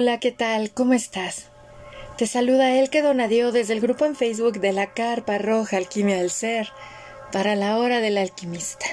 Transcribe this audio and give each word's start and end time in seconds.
Hola, 0.00 0.20
¿qué 0.20 0.30
tal? 0.30 0.70
¿Cómo 0.70 0.92
estás? 0.92 1.46
Te 2.16 2.28
saluda 2.28 2.78
Elke 2.78 3.02
Donadio 3.02 3.50
desde 3.50 3.72
el 3.72 3.80
grupo 3.80 4.04
en 4.04 4.14
Facebook 4.14 4.60
de 4.60 4.72
la 4.72 4.94
Carpa 4.94 5.38
Roja 5.38 5.76
Alquimia 5.76 6.18
del 6.18 6.30
Ser 6.30 6.68
para 7.32 7.56
la 7.56 7.76
hora 7.78 8.00
del 8.00 8.16
alquimista. 8.16 8.86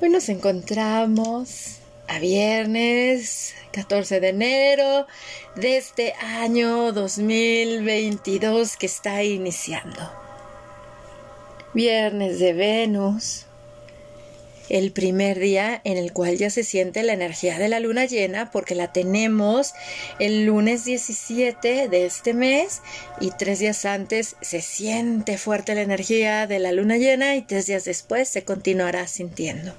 Hoy 0.00 0.10
nos 0.10 0.28
encontramos 0.28 1.80
a 2.06 2.20
viernes 2.20 3.52
14 3.72 4.20
de 4.20 4.28
enero 4.28 5.08
de 5.56 5.76
este 5.76 6.12
año 6.14 6.92
2022 6.92 8.76
que 8.76 8.86
está 8.86 9.24
iniciando. 9.24 10.08
Viernes 11.74 12.38
de 12.38 12.52
Venus, 12.52 13.46
el 14.68 14.92
primer 14.92 15.38
día 15.38 15.80
en 15.84 15.96
el 15.96 16.12
cual 16.12 16.36
ya 16.36 16.50
se 16.50 16.64
siente 16.64 17.02
la 17.02 17.12
energía 17.12 17.58
de 17.58 17.68
la 17.68 17.80
luna 17.80 18.04
llena 18.04 18.50
porque 18.50 18.74
la 18.74 18.92
tenemos 18.92 19.74
el 20.18 20.44
lunes 20.46 20.84
17 20.84 21.88
de 21.88 22.06
este 22.06 22.34
mes 22.34 22.82
y 23.20 23.30
tres 23.30 23.58
días 23.60 23.84
antes 23.84 24.36
se 24.40 24.60
siente 24.60 25.38
fuerte 25.38 25.74
la 25.74 25.82
energía 25.82 26.46
de 26.46 26.58
la 26.58 26.72
luna 26.72 26.96
llena 26.96 27.36
y 27.36 27.42
tres 27.42 27.66
días 27.66 27.84
después 27.84 28.28
se 28.28 28.44
continuará 28.44 29.06
sintiendo. 29.06 29.74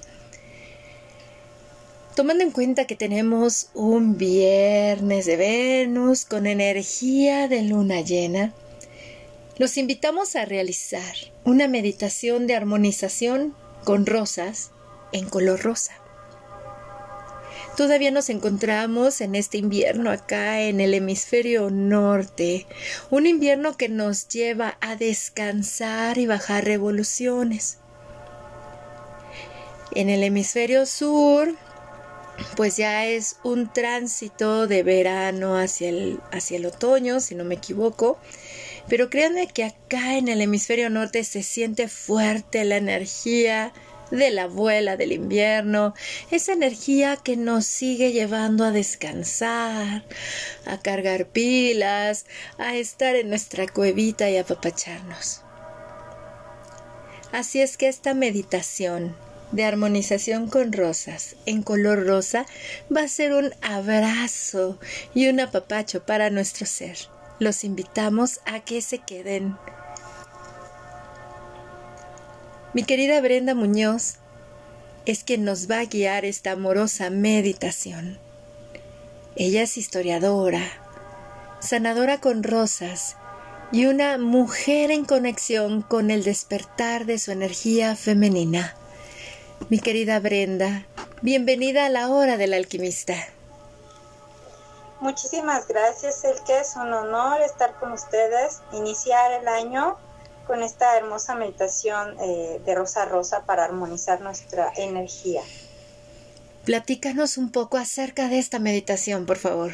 Tomando 2.16 2.44
en 2.44 2.52
cuenta 2.52 2.88
que 2.88 2.96
tenemos 2.96 3.70
un 3.76 4.18
viernes 4.18 5.28
de 5.28 5.38
Venus 5.38 6.26
con 6.26 6.48
energía 6.48 7.48
de 7.48 7.62
luna 7.62 8.02
llena, 8.02 8.54
los 9.60 9.78
invitamos 9.78 10.36
a 10.36 10.46
realizar 10.46 11.16
una 11.44 11.68
meditación 11.68 12.48
de 12.48 12.56
armonización 12.56 13.54
con 13.84 14.08
rosas 14.08 14.72
en 15.12 15.28
color 15.30 15.62
rosa. 15.62 15.94
Todavía 17.78 18.10
nos 18.10 18.32
encontramos 18.32 19.22
en 19.22 19.36
este 19.36 19.60
invierno 19.60 20.10
acá 20.10 20.62
en 20.62 20.82
el 20.82 20.96
hemisferio 20.96 21.70
norte, 21.70 22.66
un 23.12 23.28
invierno 23.28 23.78
que 23.78 23.88
nos 23.88 24.28
lleva 24.28 24.80
a 24.82 24.96
descansar 24.96 26.18
y 26.18 26.26
bajar 26.26 26.66
revoluciones. 26.66 27.78
En 29.94 30.10
el 30.10 30.24
hemisferio 30.24 30.88
sur, 30.88 31.54
pues 32.56 32.78
ya 32.78 33.06
es 33.06 33.38
un 33.44 33.72
tránsito 33.72 34.66
de 34.66 34.82
verano 34.82 35.56
hacia 35.56 35.90
el, 35.90 36.20
hacia 36.32 36.58
el 36.58 36.66
otoño, 36.66 37.20
si 37.20 37.36
no 37.36 37.44
me 37.44 37.56
equivoco. 37.56 38.18
Pero 38.88 39.12
créanme 39.12 39.48
que 39.48 39.66
acá 39.66 40.18
en 40.18 40.30
el 40.30 40.42
hemisferio 40.42 40.90
norte 40.90 41.24
se 41.24 41.44
siente 41.44 41.88
fuerte 41.88 42.64
la 42.66 42.78
energía 42.78 43.72
de 44.12 44.32
la 44.32 44.44
abuela 44.44 44.98
del 44.98 45.12
invierno, 45.12 45.94
esa 46.32 46.54
energía 46.54 47.18
que 47.18 47.38
nos 47.38 47.66
sigue 47.66 48.12
llevando 48.12 48.64
a 48.64 48.72
descansar, 48.72 50.04
a 50.66 50.78
cargar 50.80 51.28
pilas, 51.28 52.26
a 52.58 52.76
estar 52.76 53.16
en 53.16 53.30
nuestra 53.30 53.68
cuevita 53.68 54.30
y 54.30 54.38
a 54.38 54.42
apapacharnos. 54.42 55.42
Así 57.32 57.62
es 57.62 57.78
que 57.78 57.88
esta 57.88 58.14
meditación 58.14 59.16
de 59.52 59.64
armonización 59.64 60.50
con 60.50 60.74
rosas 60.74 61.36
en 61.46 61.64
color 61.64 62.06
rosa 62.06 62.46
va 62.94 63.02
a 63.02 63.08
ser 63.08 63.34
un 63.34 63.54
abrazo 63.62 64.80
y 65.14 65.28
un 65.28 65.40
apapacho 65.40 66.06
para 66.06 66.30
nuestro 66.30 66.66
ser. 66.66 66.98
Los 67.40 67.64
invitamos 67.64 68.40
a 68.46 68.62
que 68.62 68.82
se 68.82 69.00
queden 69.00 69.58
mi 72.74 72.84
querida 72.84 73.22
Brenda 73.22 73.56
Muñoz 73.56 74.16
es 75.06 75.24
quien 75.24 75.46
nos 75.46 75.72
va 75.72 75.80
a 75.80 75.86
guiar 75.86 76.26
esta 76.26 76.52
amorosa 76.52 77.10
meditación. 77.10 78.20
Ella 79.36 79.62
es 79.62 79.78
historiadora, 79.78 80.62
sanadora 81.60 82.20
con 82.20 82.44
rosas 82.44 83.16
y 83.72 83.86
una 83.86 84.18
mujer 84.18 84.92
en 84.92 85.06
conexión 85.06 85.82
con 85.82 86.12
el 86.12 86.24
despertar 86.24 87.06
de 87.06 87.20
su 87.20 87.32
energía 87.32 87.96
femenina. 87.96 88.76
Mi 89.70 89.80
querida 89.80 90.20
Brenda, 90.20 90.86
bienvenida 91.22 91.86
a 91.86 91.90
la 91.90 92.10
hora 92.10 92.38
del 92.38 92.54
alquimista. 92.54 93.16
Muchísimas 95.00 95.68
gracias, 95.68 96.24
el 96.24 96.36
que 96.44 96.60
es 96.60 96.76
un 96.76 96.92
honor 96.92 97.42
estar 97.42 97.76
con 97.76 97.92
ustedes, 97.92 98.62
iniciar 98.74 99.32
el 99.32 99.48
año 99.48 99.98
con 100.48 100.64
esta 100.64 100.98
hermosa 100.98 101.36
meditación 101.36 102.18
eh, 102.20 102.62
de 102.66 102.74
Rosa 102.74 103.06
Rosa 103.06 103.44
para 103.46 103.66
armonizar 103.66 104.22
nuestra 104.22 104.72
energía. 104.78 105.42
Platícanos 106.64 107.38
un 107.38 107.52
poco 107.52 107.78
acerca 107.78 108.30
de 108.30 108.40
esta 108.40 108.58
meditación, 108.58 109.26
por 109.26 109.38
favor. 109.38 109.74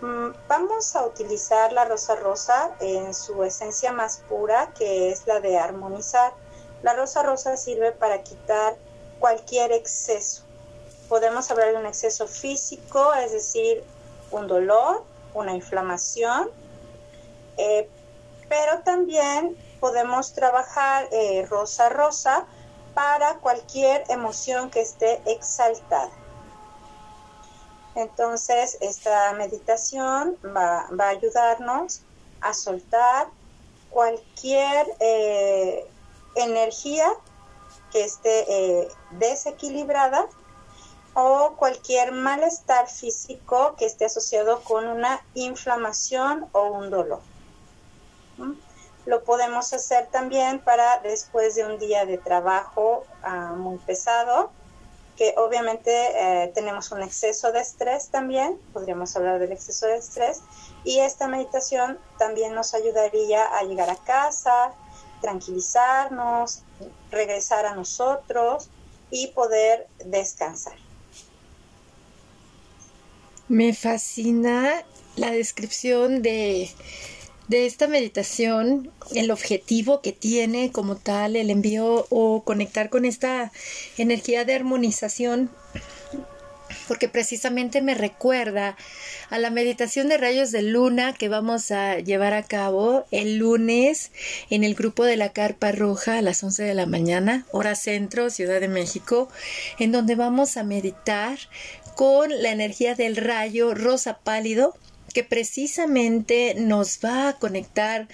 Mm, 0.00 0.30
vamos 0.48 0.94
a 0.94 1.04
utilizar 1.04 1.72
la 1.72 1.84
rosa 1.84 2.14
rosa 2.14 2.70
en 2.80 3.12
su 3.12 3.42
esencia 3.42 3.92
más 3.92 4.18
pura, 4.28 4.72
que 4.78 5.10
es 5.10 5.26
la 5.26 5.40
de 5.40 5.58
armonizar. 5.58 6.32
La 6.82 6.94
rosa 6.94 7.22
rosa 7.24 7.56
sirve 7.56 7.90
para 7.90 8.22
quitar 8.22 8.76
cualquier 9.18 9.72
exceso. 9.72 10.42
Podemos 11.08 11.50
hablar 11.50 11.72
de 11.72 11.78
un 11.78 11.86
exceso 11.86 12.28
físico, 12.28 13.12
es 13.14 13.32
decir, 13.32 13.82
un 14.30 14.46
dolor, 14.46 15.02
una 15.34 15.54
inflamación, 15.54 16.50
eh, 17.56 17.88
pero 18.48 18.80
también 18.80 19.56
podemos 19.80 20.32
trabajar 20.32 21.08
eh, 21.12 21.46
rosa 21.48 21.88
rosa 21.88 22.44
para 22.94 23.34
cualquier 23.36 24.04
emoción 24.08 24.70
que 24.70 24.80
esté 24.80 25.20
exaltada. 25.26 26.10
Entonces, 27.94 28.78
esta 28.80 29.32
meditación 29.32 30.36
va, 30.44 30.88
a 30.88 31.08
ayudarnos 31.08 32.02
a 32.40 32.54
soltar 32.54 33.28
cualquier 33.90 34.86
eh, 35.00 35.86
energía 36.36 37.12
que 37.90 38.04
esté 38.04 38.44
eh, 38.48 38.88
desequilibrada 39.12 40.26
o 41.14 41.54
cualquier 41.56 42.12
malestar 42.12 42.88
físico 42.88 43.74
que 43.76 43.86
esté 43.86 44.04
asociado 44.04 44.62
con 44.62 44.86
una 44.86 45.20
inflamación 45.34 46.48
o 46.52 46.68
un 46.68 46.90
dolor. 46.90 47.20
Lo 49.06 49.24
podemos 49.24 49.72
hacer 49.72 50.08
también 50.08 50.58
para 50.58 51.00
después 51.00 51.54
de 51.54 51.64
un 51.64 51.78
día 51.78 52.04
de 52.04 52.18
trabajo 52.18 53.04
ah, 53.22 53.54
muy 53.56 53.78
pesado, 53.78 54.50
que 55.16 55.34
obviamente 55.36 55.90
eh, 55.90 56.52
tenemos 56.54 56.92
un 56.92 57.02
exceso 57.02 57.50
de 57.50 57.60
estrés 57.60 58.08
también, 58.08 58.60
podríamos 58.72 59.16
hablar 59.16 59.38
del 59.38 59.50
exceso 59.50 59.86
de 59.86 59.96
estrés, 59.96 60.42
y 60.84 61.00
esta 61.00 61.26
meditación 61.26 61.98
también 62.18 62.54
nos 62.54 62.74
ayudaría 62.74 63.44
a 63.44 63.64
llegar 63.64 63.90
a 63.90 63.96
casa, 63.96 64.72
tranquilizarnos, 65.20 66.62
regresar 67.10 67.66
a 67.66 67.74
nosotros 67.74 68.68
y 69.10 69.28
poder 69.28 69.88
descansar. 70.04 70.76
Me 73.48 73.72
fascina 73.72 74.84
la 75.16 75.30
descripción 75.30 76.22
de 76.22 76.70
de 77.48 77.64
esta 77.64 77.86
meditación, 77.86 78.90
el 79.14 79.30
objetivo 79.30 80.02
que 80.02 80.12
tiene 80.12 80.70
como 80.70 80.96
tal 80.96 81.34
el 81.34 81.50
envío 81.50 82.06
o 82.10 82.44
conectar 82.44 82.90
con 82.90 83.06
esta 83.06 83.50
energía 83.96 84.44
de 84.44 84.54
armonización, 84.54 85.50
porque 86.86 87.08
precisamente 87.08 87.80
me 87.80 87.94
recuerda 87.94 88.76
a 89.30 89.38
la 89.38 89.48
meditación 89.50 90.08
de 90.08 90.18
rayos 90.18 90.52
de 90.52 90.60
luna 90.60 91.14
que 91.14 91.30
vamos 91.30 91.70
a 91.70 91.98
llevar 91.98 92.34
a 92.34 92.42
cabo 92.42 93.06
el 93.10 93.38
lunes 93.38 94.10
en 94.50 94.62
el 94.62 94.74
grupo 94.74 95.04
de 95.04 95.16
la 95.16 95.32
Carpa 95.32 95.72
Roja 95.72 96.18
a 96.18 96.22
las 96.22 96.42
11 96.42 96.62
de 96.64 96.74
la 96.74 96.86
mañana, 96.86 97.46
hora 97.50 97.74
centro, 97.74 98.28
Ciudad 98.28 98.60
de 98.60 98.68
México, 98.68 99.30
en 99.78 99.92
donde 99.92 100.14
vamos 100.14 100.58
a 100.58 100.64
meditar 100.64 101.38
con 101.94 102.30
la 102.42 102.52
energía 102.52 102.94
del 102.94 103.16
rayo 103.16 103.74
rosa 103.74 104.18
pálido 104.18 104.76
que 105.18 105.24
precisamente 105.24 106.54
nos 106.56 107.00
va 107.04 107.30
a 107.30 107.32
conectar 107.40 108.06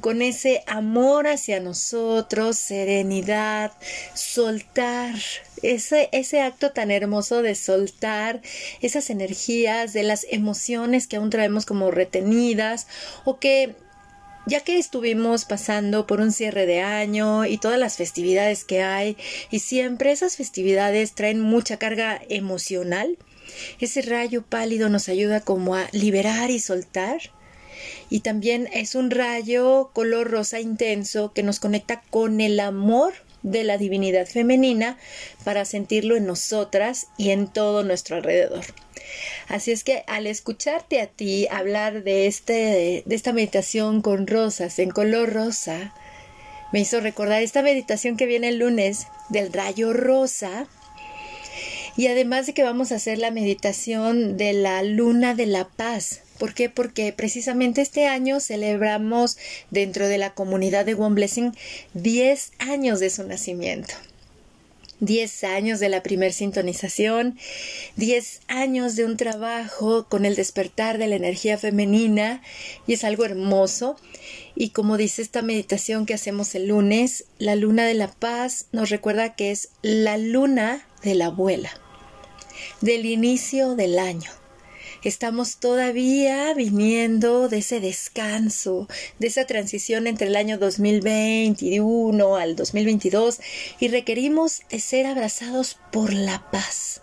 con 0.00 0.22
ese 0.22 0.62
amor 0.68 1.26
hacia 1.26 1.58
nosotros, 1.58 2.56
serenidad, 2.56 3.72
soltar, 4.14 5.12
ese, 5.64 6.08
ese 6.12 6.40
acto 6.40 6.70
tan 6.70 6.92
hermoso 6.92 7.42
de 7.42 7.56
soltar 7.56 8.42
esas 8.80 9.10
energías 9.10 9.92
de 9.92 10.04
las 10.04 10.24
emociones 10.30 11.08
que 11.08 11.16
aún 11.16 11.30
traemos 11.30 11.66
como 11.66 11.90
retenidas 11.90 12.86
o 13.24 13.40
que 13.40 13.74
ya 14.46 14.60
que 14.60 14.78
estuvimos 14.78 15.44
pasando 15.44 16.06
por 16.06 16.20
un 16.20 16.30
cierre 16.30 16.66
de 16.66 16.80
año 16.80 17.44
y 17.44 17.58
todas 17.58 17.80
las 17.80 17.96
festividades 17.96 18.62
que 18.62 18.84
hay, 18.84 19.16
y 19.50 19.58
siempre 19.58 20.12
esas 20.12 20.36
festividades 20.36 21.14
traen 21.14 21.40
mucha 21.40 21.76
carga 21.78 22.22
emocional, 22.28 23.18
ese 23.80 24.02
rayo 24.02 24.42
pálido 24.42 24.88
nos 24.88 25.08
ayuda 25.08 25.40
como 25.40 25.74
a 25.74 25.88
liberar 25.92 26.50
y 26.50 26.58
soltar. 26.58 27.20
Y 28.10 28.20
también 28.20 28.68
es 28.72 28.94
un 28.94 29.10
rayo 29.10 29.90
color 29.92 30.30
rosa 30.30 30.60
intenso 30.60 31.32
que 31.32 31.42
nos 31.42 31.58
conecta 31.58 32.02
con 32.10 32.40
el 32.40 32.60
amor 32.60 33.14
de 33.42 33.64
la 33.64 33.78
divinidad 33.78 34.26
femenina 34.26 34.98
para 35.44 35.64
sentirlo 35.64 36.16
en 36.16 36.26
nosotras 36.26 37.08
y 37.16 37.30
en 37.30 37.48
todo 37.48 37.82
nuestro 37.82 38.16
alrededor. 38.16 38.64
Así 39.48 39.72
es 39.72 39.84
que 39.84 40.04
al 40.06 40.26
escucharte 40.26 41.00
a 41.00 41.06
ti 41.06 41.48
hablar 41.50 42.04
de, 42.04 42.26
este, 42.26 43.02
de 43.04 43.14
esta 43.14 43.32
meditación 43.32 44.00
con 44.00 44.26
rosas, 44.26 44.78
en 44.78 44.90
color 44.90 45.32
rosa, 45.32 45.92
me 46.72 46.80
hizo 46.80 47.00
recordar 47.00 47.42
esta 47.42 47.62
meditación 47.62 48.16
que 48.16 48.26
viene 48.26 48.48
el 48.48 48.58
lunes 48.58 49.06
del 49.28 49.52
rayo 49.52 49.92
rosa. 49.92 50.66
Y 51.96 52.06
además 52.06 52.46
de 52.46 52.54
que 52.54 52.62
vamos 52.62 52.92
a 52.92 52.96
hacer 52.96 53.18
la 53.18 53.30
meditación 53.30 54.36
de 54.36 54.52
la 54.52 54.82
luna 54.82 55.34
de 55.34 55.46
la 55.46 55.68
paz. 55.68 56.20
¿Por 56.38 56.54
qué? 56.54 56.68
Porque 56.70 57.12
precisamente 57.12 57.82
este 57.82 58.06
año 58.06 58.40
celebramos 58.40 59.36
dentro 59.70 60.08
de 60.08 60.18
la 60.18 60.34
comunidad 60.34 60.84
de 60.86 60.94
One 60.94 61.14
Blessing 61.14 61.52
10 61.94 62.52
años 62.58 62.98
de 63.00 63.10
su 63.10 63.24
nacimiento. 63.24 63.94
10 65.02 65.44
años 65.44 65.80
de 65.80 65.88
la 65.88 66.04
primer 66.04 66.32
sintonización, 66.32 67.36
10 67.96 68.40
años 68.46 68.94
de 68.94 69.04
un 69.04 69.16
trabajo 69.16 70.06
con 70.08 70.24
el 70.24 70.36
despertar 70.36 70.96
de 70.96 71.08
la 71.08 71.16
energía 71.16 71.58
femenina 71.58 72.40
y 72.86 72.92
es 72.92 73.02
algo 73.02 73.24
hermoso. 73.24 73.96
Y 74.54 74.70
como 74.70 74.96
dice 74.96 75.20
esta 75.20 75.42
meditación 75.42 76.06
que 76.06 76.14
hacemos 76.14 76.54
el 76.54 76.68
lunes, 76.68 77.24
la 77.38 77.56
luna 77.56 77.84
de 77.84 77.94
la 77.94 78.12
paz 78.12 78.66
nos 78.70 78.90
recuerda 78.90 79.34
que 79.34 79.50
es 79.50 79.70
la 79.82 80.18
luna 80.18 80.86
de 81.02 81.16
la 81.16 81.26
abuela, 81.26 81.70
del 82.80 83.06
inicio 83.06 83.74
del 83.74 83.98
año 83.98 84.30
Estamos 85.04 85.56
todavía 85.56 86.54
viniendo 86.54 87.48
de 87.48 87.58
ese 87.58 87.80
descanso, 87.80 88.86
de 89.18 89.26
esa 89.26 89.46
transición 89.48 90.06
entre 90.06 90.28
el 90.28 90.36
año 90.36 90.58
2021 90.58 92.36
al 92.36 92.54
2022 92.54 93.40
y 93.80 93.88
requerimos 93.88 94.62
de 94.70 94.78
ser 94.78 95.06
abrazados 95.06 95.76
por 95.90 96.12
la 96.12 96.48
paz. 96.52 97.02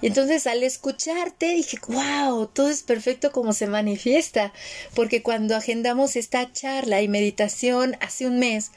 Y 0.00 0.06
entonces 0.06 0.46
al 0.46 0.62
escucharte 0.62 1.50
dije, 1.50 1.76
wow, 1.86 2.46
todo 2.46 2.70
es 2.70 2.82
perfecto 2.82 3.30
como 3.30 3.52
se 3.52 3.66
manifiesta, 3.66 4.54
porque 4.94 5.22
cuando 5.22 5.54
agendamos 5.54 6.16
esta 6.16 6.50
charla 6.50 7.02
y 7.02 7.08
meditación 7.08 7.98
hace 8.00 8.26
un 8.26 8.38
mes, 8.38 8.70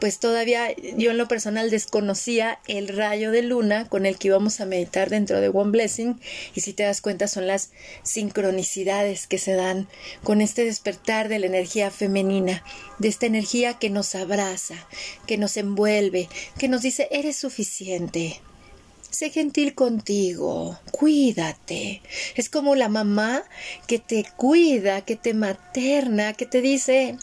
pues 0.00 0.18
todavía 0.18 0.74
yo 0.96 1.10
en 1.10 1.18
lo 1.18 1.28
personal 1.28 1.70
desconocía 1.70 2.60
el 2.66 2.88
rayo 2.88 3.30
de 3.30 3.42
luna 3.42 3.88
con 3.88 4.06
el 4.06 4.18
que 4.18 4.28
íbamos 4.28 4.60
a 4.60 4.66
meditar 4.66 5.10
dentro 5.10 5.40
de 5.40 5.48
One 5.48 5.70
Blessing 5.70 6.20
y 6.54 6.60
si 6.60 6.72
te 6.72 6.84
das 6.84 7.00
cuenta 7.00 7.28
son 7.28 7.46
las 7.46 7.70
sincronicidades 8.02 9.26
que 9.26 9.38
se 9.38 9.54
dan 9.54 9.88
con 10.22 10.40
este 10.40 10.64
despertar 10.64 11.28
de 11.28 11.38
la 11.38 11.46
energía 11.46 11.90
femenina, 11.90 12.62
de 12.98 13.08
esta 13.08 13.26
energía 13.26 13.74
que 13.74 13.90
nos 13.90 14.14
abraza, 14.14 14.76
que 15.26 15.38
nos 15.38 15.56
envuelve, 15.56 16.28
que 16.58 16.68
nos 16.68 16.82
dice 16.82 17.08
eres 17.10 17.36
suficiente. 17.36 18.40
Sé 19.10 19.30
gentil 19.30 19.74
contigo, 19.74 20.78
cuídate. 20.90 22.02
Es 22.36 22.50
como 22.50 22.74
la 22.74 22.90
mamá 22.90 23.42
que 23.86 23.98
te 23.98 24.24
cuida, 24.36 25.00
que 25.00 25.16
te 25.16 25.32
materna, 25.32 26.34
que 26.34 26.44
te 26.44 26.60
dice, 26.60 27.16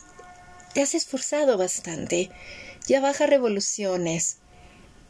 te 0.74 0.82
has 0.82 0.96
esforzado 0.96 1.58
bastante, 1.58 2.32
ya 2.88 3.00
baja 3.02 3.26
revoluciones. 3.26 4.38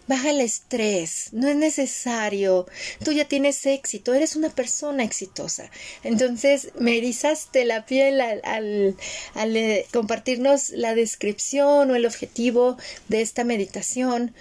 Baja 0.07 0.29
el 0.29 0.41
estrés, 0.41 1.29
no 1.31 1.47
es 1.47 1.55
necesario. 1.55 2.67
Tú 3.03 3.11
ya 3.11 3.25
tienes 3.25 3.65
éxito, 3.65 4.13
eres 4.13 4.35
una 4.35 4.49
persona 4.49 5.03
exitosa. 5.03 5.71
Entonces 6.03 6.69
me 6.77 6.97
erizaste 6.97 7.65
la 7.65 7.87
piel 7.87 8.21
al, 8.21 8.95
eh, 9.35 9.87
compartirnos 9.91 10.69
la 10.69 10.93
descripción 10.93 11.89
o 11.89 11.95
el 11.95 12.05
objetivo 12.05 12.77
de 13.07 13.21
esta 13.21 13.43
meditación, 13.43 14.35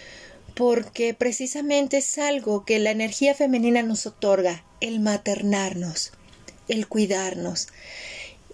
porque 0.55 1.15
precisamente 1.15 1.97
es 1.97 2.19
algo 2.19 2.67
que 2.67 2.79
la 2.79 2.91
energía 2.91 3.35
femenina 3.35 3.83
nos 3.83 4.07
otorga, 4.07 4.65
el 4.83 5.01
maternarnos, 5.01 6.13
el 6.69 6.87
cuidarnos. 6.89 7.69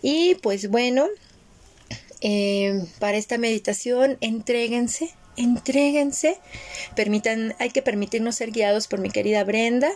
Y 0.01 0.37
pues 0.37 0.71
bueno, 0.71 1.09
eh, 2.21 2.85
para 2.99 3.17
esta 3.17 3.39
meditación, 3.39 4.19
entréguense, 4.21 5.15
entréguense, 5.37 6.39
permitan, 6.95 7.55
hay 7.59 7.71
que 7.71 7.83
permitirnos 7.83 8.37
ser 8.37 8.51
guiados 8.51 8.89
por 8.89 9.01
mi 9.01 9.11
querida 9.11 9.45
Brenda. 9.45 9.91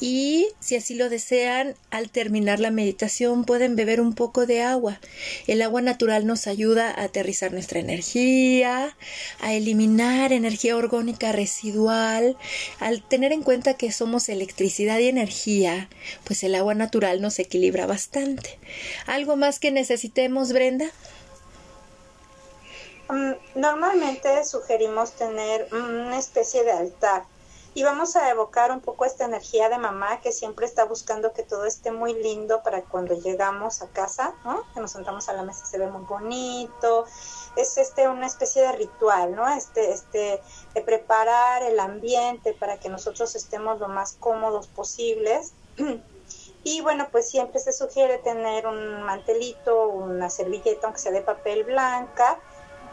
Y 0.00 0.48
si 0.60 0.76
así 0.76 0.94
lo 0.94 1.08
desean, 1.08 1.74
al 1.90 2.10
terminar 2.10 2.60
la 2.60 2.70
meditación 2.70 3.44
pueden 3.44 3.74
beber 3.76 4.00
un 4.00 4.14
poco 4.14 4.46
de 4.46 4.62
agua. 4.62 5.00
El 5.46 5.62
agua 5.62 5.80
natural 5.80 6.26
nos 6.26 6.46
ayuda 6.46 6.90
a 6.90 7.04
aterrizar 7.04 7.52
nuestra 7.52 7.80
energía, 7.80 8.96
a 9.40 9.54
eliminar 9.54 10.32
energía 10.32 10.76
orgánica 10.76 11.32
residual. 11.32 12.36
Al 12.80 13.02
tener 13.02 13.32
en 13.32 13.42
cuenta 13.42 13.74
que 13.74 13.92
somos 13.92 14.28
electricidad 14.28 14.98
y 14.98 15.08
energía, 15.08 15.88
pues 16.24 16.42
el 16.42 16.54
agua 16.54 16.74
natural 16.74 17.22
nos 17.22 17.38
equilibra 17.38 17.86
bastante. 17.86 18.58
¿Algo 19.06 19.36
más 19.36 19.58
que 19.58 19.70
necesitemos, 19.70 20.52
Brenda? 20.52 20.90
Mm, 23.12 23.32
normalmente 23.56 24.42
sugerimos 24.42 25.12
tener 25.12 25.68
una 25.70 26.16
especie 26.16 26.64
de 26.64 26.72
altar 26.72 27.24
y 27.74 27.82
vamos 27.82 28.16
a 28.16 28.30
evocar 28.30 28.72
un 28.72 28.80
poco 28.80 29.04
esta 29.04 29.26
energía 29.26 29.68
de 29.68 29.76
mamá 29.76 30.22
que 30.22 30.32
siempre 30.32 30.64
está 30.64 30.86
buscando 30.86 31.34
que 31.34 31.42
todo 31.42 31.66
esté 31.66 31.92
muy 31.92 32.14
lindo 32.14 32.62
para 32.62 32.80
cuando 32.80 33.14
llegamos 33.14 33.82
a 33.82 33.88
casa, 33.88 34.34
¿no? 34.44 34.64
Que 34.72 34.80
nos 34.80 34.92
sentamos 34.92 35.28
a 35.28 35.34
la 35.34 35.42
mesa 35.42 35.66
se 35.66 35.76
ve 35.76 35.88
muy 35.88 36.04
bonito. 36.06 37.04
Es 37.54 37.76
este 37.76 38.08
una 38.08 38.26
especie 38.26 38.62
de 38.62 38.72
ritual, 38.72 39.34
¿no? 39.34 39.46
Este 39.46 39.92
este 39.92 40.40
de 40.72 40.80
preparar 40.80 41.62
el 41.64 41.80
ambiente 41.80 42.54
para 42.54 42.80
que 42.80 42.88
nosotros 42.88 43.34
estemos 43.34 43.78
lo 43.78 43.88
más 43.88 44.16
cómodos 44.20 44.68
posibles. 44.68 45.52
Y 46.64 46.80
bueno, 46.80 47.08
pues 47.10 47.28
siempre 47.28 47.58
se 47.58 47.72
sugiere 47.72 48.18
tener 48.18 48.68
un 48.68 49.02
mantelito, 49.02 49.88
una 49.88 50.30
servilleta, 50.30 50.86
aunque 50.86 51.00
sea 51.00 51.10
de 51.10 51.20
papel 51.20 51.64
blanca, 51.64 52.38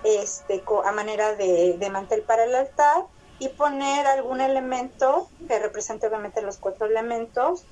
este, 0.04 0.64
a 0.86 0.92
manera 0.92 1.36
de, 1.36 1.90
mantel 1.92 2.22
para 2.24 2.44
el 2.44 2.56
altar 2.56 3.06
y 3.40 3.50
poner 3.50 4.06
algún 4.08 4.42
elemento 4.42 5.30
que 5.48 5.60
represente 5.60 6.08
obviamente 6.08 6.42
los 6.42 6.58
cuatro 6.58 6.88
elementos, 6.88 7.64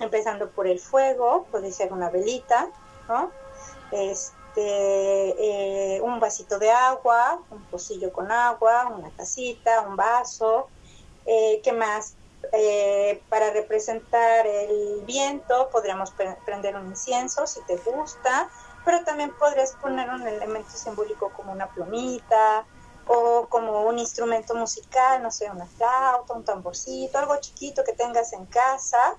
empezando 0.00 0.50
por 0.50 0.66
el 0.66 0.78
fuego, 0.78 1.46
puede 1.50 1.72
ser 1.72 1.92
una 1.92 2.10
velita. 2.10 2.68
Este, 3.90 5.96
eh, 5.96 6.00
un 6.00 6.20
vasito 6.20 6.58
de 6.58 6.70
agua, 6.70 7.40
un 7.50 7.62
pocillo 7.64 8.12
con 8.12 8.30
agua, 8.30 8.88
una 8.88 9.10
tacita, 9.10 9.82
un 9.82 9.96
vaso, 9.96 10.68
eh, 11.26 11.60
¿qué 11.62 11.72
más? 11.72 12.14
Eh, 12.52 13.22
para 13.30 13.50
representar 13.50 14.46
el 14.46 15.02
viento 15.06 15.70
podríamos 15.70 16.12
prender 16.44 16.76
un 16.76 16.88
incienso 16.88 17.46
si 17.46 17.62
te 17.62 17.76
gusta, 17.76 18.50
pero 18.84 19.02
también 19.04 19.32
podrías 19.38 19.72
poner 19.72 20.10
un 20.10 20.26
elemento 20.26 20.70
simbólico 20.70 21.30
como 21.30 21.52
una 21.52 21.68
plumita 21.68 22.66
o 23.06 23.46
como 23.48 23.82
un 23.82 23.98
instrumento 23.98 24.54
musical, 24.54 25.22
no 25.22 25.30
sé, 25.30 25.50
una 25.50 25.66
flauta, 25.66 26.32
un 26.34 26.44
tamborcito, 26.44 27.18
algo 27.18 27.36
chiquito 27.36 27.82
que 27.84 27.92
tengas 27.92 28.32
en 28.32 28.46
casa. 28.46 29.16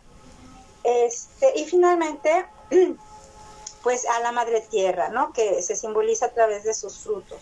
Este, 0.83 1.59
y 1.59 1.65
finalmente, 1.65 2.45
pues 3.83 4.07
a 4.07 4.19
la 4.19 4.31
madre 4.31 4.61
tierra, 4.61 5.09
¿no? 5.09 5.33
Que 5.33 5.61
se 5.61 5.75
simboliza 5.75 6.27
a 6.27 6.31
través 6.31 6.63
de 6.63 6.73
sus 6.73 6.99
frutos. 6.99 7.39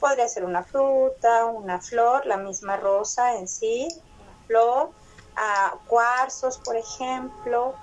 Podría 0.00 0.28
ser 0.28 0.44
una 0.44 0.64
fruta, 0.64 1.46
una 1.46 1.80
flor, 1.80 2.26
la 2.26 2.36
misma 2.36 2.76
rosa 2.76 3.36
en 3.36 3.48
sí, 3.48 3.88
una 4.20 4.46
flor, 4.46 4.90
a 5.36 5.74
cuarzos, 5.86 6.58
por 6.58 6.76
ejemplo. 6.76 7.74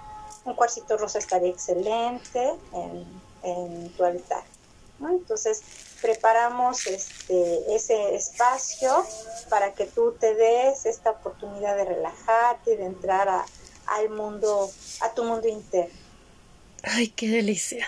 Un 0.46 0.54
cuarcito 0.54 0.98
rosa 0.98 1.20
estaría 1.20 1.50
excelente 1.50 2.54
en 2.74 3.29
en 3.44 3.90
tu 3.94 4.04
altar. 4.04 4.44
Entonces, 5.02 5.62
preparamos 6.02 6.88
este, 6.88 7.76
ese 7.76 8.16
espacio 8.16 9.06
para 9.50 9.74
que 9.74 9.86
tú 9.86 10.14
te 10.20 10.36
des 10.36 10.86
esta 10.86 11.12
oportunidad 11.12 11.76
de 11.76 11.86
relajarte 11.86 12.74
y 12.74 12.78
de 12.78 12.86
entrar 12.86 13.30
a, 13.30 13.46
al 13.88 14.10
mundo, 14.10 14.70
a 15.02 15.14
tu 15.14 15.24
mundo 15.24 15.48
interno. 15.48 15.98
Ay, 16.84 17.10
qué 17.10 17.30
delicia. 17.30 17.88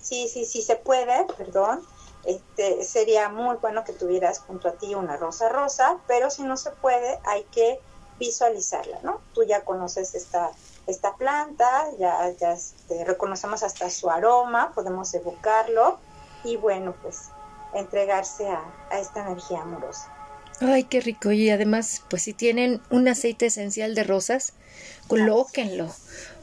Sí, 0.00 0.28
sí, 0.28 0.44
sí, 0.44 0.62
se 0.62 0.76
puede, 0.76 1.24
perdón. 1.36 1.82
Este, 2.24 2.84
sería 2.84 3.28
muy 3.28 3.56
bueno 3.56 3.84
que 3.84 3.92
tuvieras 3.92 4.38
junto 4.38 4.68
a 4.68 4.72
ti 4.72 4.94
una 4.94 5.16
rosa 5.16 5.48
rosa, 5.48 5.98
pero 6.06 6.30
si 6.30 6.42
no 6.42 6.56
se 6.56 6.70
puede, 6.70 7.18
hay 7.24 7.44
que 7.44 7.80
visualizarla, 8.18 9.00
¿no? 9.02 9.20
Tú 9.34 9.42
ya 9.44 9.62
conoces 9.62 10.14
esta 10.14 10.50
esta 10.86 11.14
planta, 11.16 11.66
ya, 11.98 12.30
ya 12.38 12.52
este, 12.52 13.04
reconocemos 13.04 13.62
hasta 13.62 13.88
su 13.90 14.10
aroma, 14.10 14.72
podemos 14.74 15.12
evocarlo 15.14 15.98
y 16.44 16.56
bueno, 16.56 16.94
pues 17.02 17.30
entregarse 17.74 18.48
a, 18.48 18.62
esta 18.98 19.26
energía 19.26 19.62
amorosa. 19.62 20.12
Ay, 20.60 20.84
qué 20.84 21.00
rico. 21.00 21.32
Y 21.32 21.50
además, 21.50 22.02
pues 22.08 22.22
si 22.22 22.32
tienen 22.32 22.80
un 22.90 23.08
aceite 23.08 23.46
esencial 23.46 23.94
de 23.94 24.04
rosas, 24.04 24.52
colóquenlo, 25.08 25.88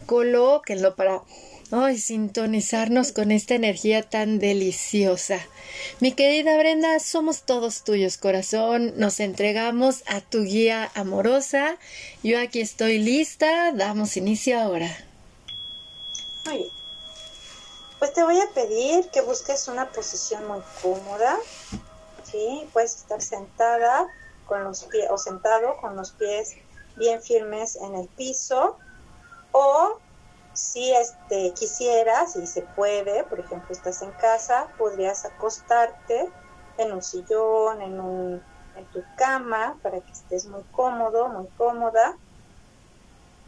colóquenlo 0.05 0.95
para 0.95 1.21
Ay, 1.73 1.97
sintonizarnos 1.99 3.13
con 3.13 3.31
esta 3.31 3.55
energía 3.55 4.03
tan 4.03 4.39
deliciosa. 4.39 5.39
Mi 6.01 6.11
querida 6.11 6.57
Brenda, 6.57 6.99
somos 6.99 7.43
todos 7.43 7.85
tuyos, 7.85 8.17
corazón. 8.17 8.91
Nos 8.97 9.21
entregamos 9.21 10.03
a 10.05 10.19
tu 10.19 10.43
guía 10.43 10.91
amorosa. 10.95 11.77
Yo 12.23 12.37
aquí 12.41 12.59
estoy 12.59 12.99
lista. 12.99 13.71
Damos 13.71 14.17
inicio 14.17 14.59
ahora. 14.59 14.89
Muy 16.45 16.57
bien. 16.57 16.69
Pues 17.99 18.13
te 18.13 18.23
voy 18.23 18.37
a 18.41 18.49
pedir 18.53 19.07
que 19.09 19.21
busques 19.21 19.69
una 19.69 19.89
posición 19.91 20.45
muy 20.49 20.59
cómoda. 20.81 21.37
¿Sí? 22.29 22.67
Puedes 22.73 22.97
estar 22.97 23.21
sentada 23.21 24.07
con 24.45 24.65
los 24.65 24.83
pies 24.83 25.07
o 25.09 25.17
sentado 25.17 25.77
con 25.79 25.95
los 25.95 26.11
pies 26.11 26.55
bien 26.97 27.21
firmes 27.21 27.77
en 27.77 27.95
el 27.95 28.09
piso 28.09 28.77
o 29.53 29.97
si 30.53 30.91
este, 30.93 31.53
quisieras, 31.53 32.36
y 32.36 32.46
se 32.46 32.62
puede, 32.62 33.24
por 33.25 33.39
ejemplo, 33.39 33.67
estás 33.72 34.01
en 34.01 34.12
casa, 34.12 34.70
podrías 34.77 35.25
acostarte 35.25 36.29
en 36.77 36.91
un 36.91 37.01
sillón, 37.01 37.81
en, 37.81 38.00
un, 38.00 38.43
en 38.75 38.86
tu 38.91 39.03
cama, 39.17 39.79
para 39.81 40.01
que 40.01 40.12
estés 40.12 40.46
muy 40.48 40.63
cómodo, 40.72 41.29
muy 41.29 41.48
cómoda. 41.58 42.17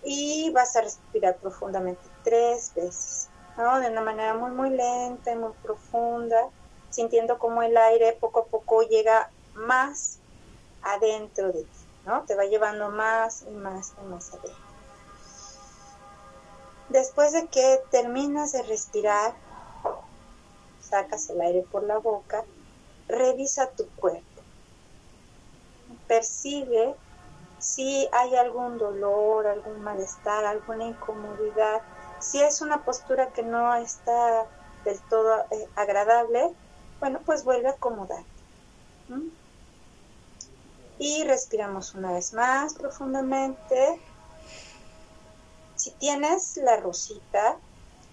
Y 0.03 0.51
vas 0.51 0.75
a 0.75 0.81
respirar 0.81 1.38
profundamente 1.38 2.10
tres 2.24 2.74
veces, 2.75 3.29
¿no? 3.57 3.79
De 3.79 3.89
una 3.89 4.01
manera 4.01 4.33
muy, 4.33 4.51
muy 4.51 4.69
lenta 4.69 5.31
y 5.31 5.38
muy 5.38 5.53
profunda, 5.62 6.50
sintiendo 6.89 7.39
como 7.39 7.63
el 7.63 7.75
aire 7.77 8.17
poco 8.19 8.41
a 8.41 8.45
poco 8.48 8.81
llega 8.83 9.31
más 9.53 10.19
adentro 10.81 11.48
de 11.48 11.63
ti, 11.63 11.79
¿no? 12.05 12.25
Te 12.25 12.36
va 12.36 12.45
llevando 12.45 12.89
más 12.89 13.43
y 13.43 13.51
más 13.51 13.93
y 13.98 14.05
más 14.05 14.33
adentro. 14.33 14.72
Después 16.93 17.33
de 17.33 17.47
que 17.47 17.81
terminas 17.89 18.51
de 18.51 18.62
respirar, 18.62 19.33
sacas 20.79 21.27
el 21.31 21.41
aire 21.41 21.65
por 21.71 21.81
la 21.81 21.97
boca, 21.97 22.45
revisa 23.07 23.71
tu 23.71 23.89
cuerpo. 23.95 24.43
Percibe 26.07 26.93
si 27.57 28.07
hay 28.12 28.35
algún 28.35 28.77
dolor, 28.77 29.47
algún 29.47 29.81
malestar, 29.81 30.45
alguna 30.45 30.83
incomodidad. 30.83 31.81
Si 32.19 32.39
es 32.39 32.62
una 32.62 32.83
postura 32.83 33.33
que 33.33 33.41
no 33.41 33.73
está 33.73 34.45
del 34.85 35.01
todo 35.09 35.45
eh, 35.50 35.67
agradable, 35.75 36.53
bueno, 37.00 37.21
pues 37.25 37.43
vuelve 37.43 37.69
a 37.69 37.71
acomodarte. 37.71 38.43
Y 41.00 41.23
respiramos 41.23 41.95
una 41.95 42.12
vez 42.12 42.33
más 42.33 42.75
profundamente 42.75 44.00
si 45.83 45.97
tienes 45.97 46.55
la 46.63 46.77
rosita 46.77 47.59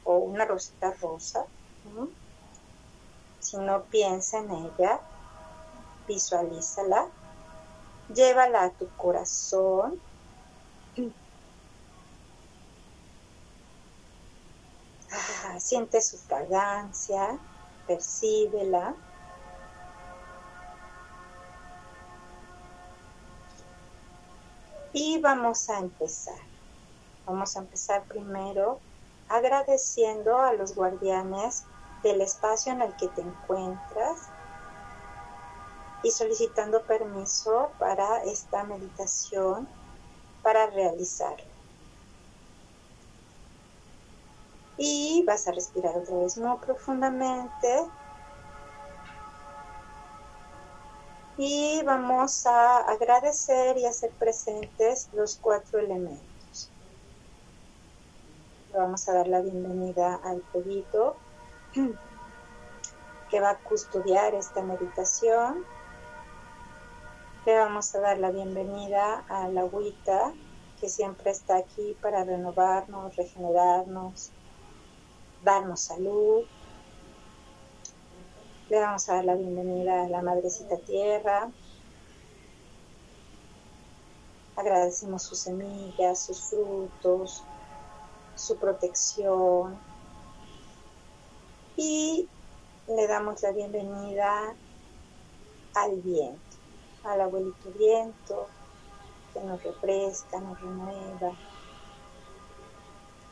o 0.03 0.17
una 0.17 0.45
rosita 0.45 0.93
rosa, 1.01 1.47
si 3.39 3.59
no 3.59 3.87
piensa 3.87 4.39
en 4.39 4.51
ella, 4.51 5.01
visualízala, 6.09 7.13
llévala 8.09 8.65
a 8.65 8.75
tu 8.75 8.91
corazón. 8.97 10.03
Ah, 15.13 15.61
siente 15.61 16.01
su 16.01 16.19
fragancia, 16.19 17.39
percíbela. 17.87 18.97
Y 24.93 25.21
vamos 25.21 25.69
a 25.69 25.79
empezar. 25.79 26.50
Vamos 27.31 27.57
a 27.57 27.61
empezar 27.61 28.03
primero 28.09 28.81
agradeciendo 29.29 30.37
a 30.39 30.53
los 30.53 30.75
guardianes 30.75 31.63
del 32.03 32.23
espacio 32.23 32.73
en 32.73 32.83
el 32.83 32.97
que 32.97 33.07
te 33.07 33.21
encuentras 33.21 34.19
y 36.03 36.11
solicitando 36.11 36.85
permiso 36.87 37.71
para 37.79 38.25
esta 38.25 38.65
meditación 38.65 39.69
para 40.43 40.67
realizarla. 40.71 41.47
Y 44.77 45.23
vas 45.25 45.47
a 45.47 45.53
respirar 45.53 45.99
otra 45.99 46.17
vez 46.17 46.37
muy 46.37 46.57
profundamente. 46.59 47.87
Y 51.37 51.81
vamos 51.85 52.45
a 52.45 52.79
agradecer 52.79 53.79
y 53.79 53.87
hacer 53.87 54.11
presentes 54.19 55.09
los 55.13 55.37
cuatro 55.37 55.79
elementos 55.79 56.30
vamos 58.79 59.09
a 59.09 59.15
dar 59.15 59.27
la 59.27 59.41
bienvenida 59.41 60.21
al 60.23 60.41
pedito 60.53 61.17
que 63.31 63.41
va 63.41 63.51
a 63.51 63.59
custodiar 63.59 64.35
esta 64.35 64.63
meditación. 64.63 65.65
Le 67.47 67.57
vamos 67.57 67.95
a 67.95 68.01
dar 68.01 68.19
la 68.19 68.31
bienvenida 68.31 69.25
a 69.29 69.49
la 69.49 69.63
agüita 69.63 70.33
que 70.81 70.89
siempre 70.89 71.31
está 71.31 71.57
aquí 71.57 71.97
para 72.01 72.25
renovarnos, 72.25 73.17
regenerarnos, 73.17 74.31
darnos 75.43 75.81
salud. 75.81 76.45
Le 78.69 78.81
vamos 78.81 79.09
a 79.09 79.17
dar 79.17 79.25
la 79.25 79.35
bienvenida 79.35 80.05
a 80.05 80.09
la 80.09 80.23
Madrecita 80.23 80.77
Tierra. 80.79 81.51
Agradecemos 84.57 85.23
sus 85.23 85.39
semillas, 85.39 86.21
sus 86.21 86.41
frutos, 86.51 87.43
su 88.41 88.59
protección 88.59 89.87
y 91.77 92.31
le 92.87 93.07
damos 93.07 93.43
la 93.43 93.53
bienvenida 93.53 94.59
al 95.75 96.01
viento, 96.03 96.57
al 97.03 97.21
abuelito 97.21 97.73
viento 97.73 98.55
que 99.33 99.41
nos 99.43 99.63
refresca, 99.63 100.41
nos 100.41 100.61
renueva 100.61 101.39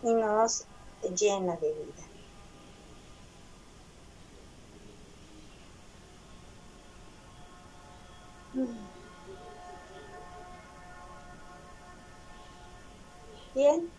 y 0.02 0.14
nos 0.14 0.68
llena 1.02 1.56
de 1.56 1.72
vida. 1.74 2.12
Bien, 13.54 13.97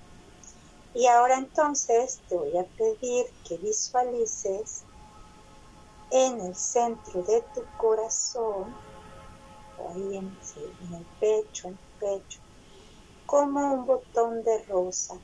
y 0.99 1.07
ahora 1.07 1.37
entonces 1.37 2.21
te 2.27 2.35
voy 2.35 2.57
a 2.57 2.67
pedir 2.75 3.25
que 3.45 3.57
visualices 3.59 4.83
en 6.11 6.41
el 6.41 6.53
centro 6.53 7.23
de 7.23 7.41
tu 7.53 7.63
corazón, 7.77 8.75
ahí 9.77 10.17
en, 10.17 10.37
el 10.93 11.05
pecho, 11.17 11.69
en 11.69 11.75
el 11.75 11.79
pecho, 11.99 12.41
como 13.25 13.75
un 13.75 13.85
botón 13.85 14.43
de 14.43 14.61
rosa 14.65 15.23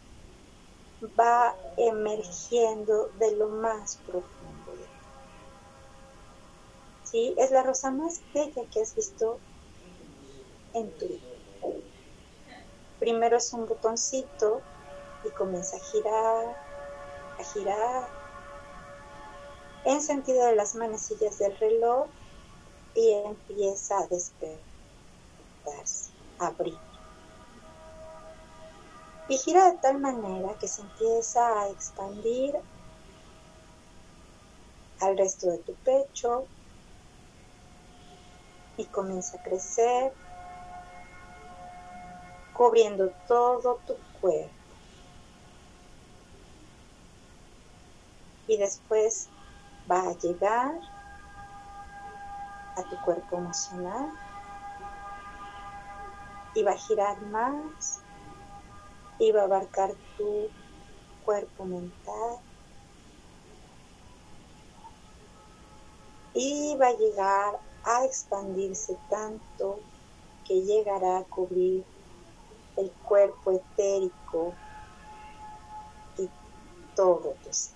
va 1.19 1.53
emergiendo 1.75 3.09
de 3.15 3.35
lo 3.35 3.49
más 3.49 4.01
profundo 4.05 4.71
de 4.77 4.85
ti. 4.85 5.07
¿Sí? 7.03 7.35
Es 7.37 7.51
la 7.51 7.63
rosa 7.63 7.91
más 7.91 8.23
bella 8.33 8.65
que 8.71 8.79
has 8.79 8.95
visto 8.95 9.41
en 10.73 10.97
tu 10.97 11.05
vida. 11.05 11.35
Primero 12.97 13.35
es 13.35 13.51
un 13.51 13.65
botoncito 13.65 14.63
y 15.25 15.31
comienza 15.31 15.77
a 15.77 15.79
girar, 15.79 16.57
a 17.39 17.43
girar 17.43 18.07
en 19.85 20.01
sentido 20.01 20.45
de 20.45 20.55
las 20.55 20.75
manecillas 20.75 21.37
del 21.37 21.55
reloj 21.57 22.07
y 22.95 23.11
empieza 23.13 23.99
a 23.99 24.07
despertarse, 24.07 24.65
a 26.39 26.47
abrir. 26.47 26.77
Y 29.27 29.37
gira 29.37 29.71
de 29.71 29.77
tal 29.79 29.99
manera 29.99 30.55
que 30.59 30.67
se 30.67 30.81
empieza 30.81 31.61
a 31.61 31.69
expandir 31.69 32.55
al 35.01 35.17
resto 35.17 35.49
de 35.51 35.57
tu 35.59 35.75
pecho 35.75 36.47
y 38.77 38.85
comienza 38.85 39.37
a 39.37 39.41
crecer, 39.41 40.13
cubriendo 42.53 43.11
todo 43.27 43.81
tu 43.85 43.95
cuerpo. 44.19 44.54
Y 48.47 48.57
después 48.57 49.29
va 49.89 50.09
a 50.09 50.17
llegar 50.17 50.71
a 52.75 52.83
tu 52.83 52.99
cuerpo 53.01 53.37
emocional 53.37 54.09
y 56.53 56.63
va 56.63 56.71
a 56.71 56.77
girar 56.77 57.21
más 57.21 58.01
y 59.19 59.31
va 59.31 59.41
a 59.41 59.45
abarcar 59.45 59.95
tu 60.17 60.51
cuerpo 61.23 61.65
mental 61.65 62.39
y 66.33 66.75
va 66.77 66.87
a 66.87 66.97
llegar 66.97 67.59
a 67.83 68.05
expandirse 68.05 68.99
tanto 69.09 69.79
que 70.43 70.61
llegará 70.61 71.19
a 71.19 71.23
cubrir 71.25 71.85
el 72.77 72.93
cuerpo 73.03 73.51
etérico 73.51 74.57
todo 76.95 77.35
tu 77.43 77.51
ser. 77.51 77.74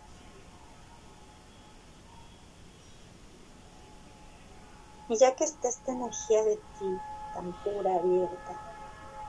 Y 5.09 5.17
ya 5.17 5.35
que 5.35 5.43
está 5.43 5.69
esta 5.69 5.91
energía 5.91 6.43
de 6.43 6.57
ti 6.77 7.01
tan 7.33 7.51
pura, 7.63 7.95
abierta, 7.95 8.61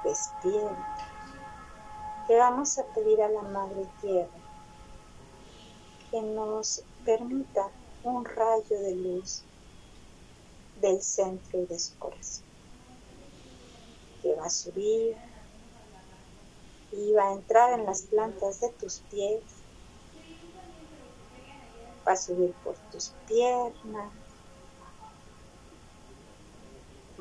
despierta, 0.05 1.09
te 2.27 2.37
vamos 2.37 2.77
a 2.79 2.85
pedir 2.95 3.23
a 3.23 3.31
la 3.31 3.43
Madre 3.45 3.89
Tierra 3.99 4.45
que 6.11 6.21
nos 6.23 6.85
permita 7.03 7.73
un 8.03 8.27
rayo 8.27 8.79
de 8.79 8.95
luz 8.97 9.47
del 10.75 11.01
centro 11.01 11.65
de 11.65 11.79
su 11.79 11.97
corazón, 11.99 12.47
que 14.21 14.35
va 14.35 14.45
a 14.45 14.51
subir 14.51 15.17
y 16.91 17.13
va 17.15 17.31
a 17.31 17.33
entrar 17.33 17.79
en 17.79 17.87
las 17.87 18.03
plantas 18.03 18.61
de 18.61 18.71
tus 18.79 19.01
pies, 19.09 19.65
va 22.07 22.13
a 22.13 22.17
subir 22.17 22.55
por 22.63 22.77
tus 22.91 23.15
piernas, 23.25 24.20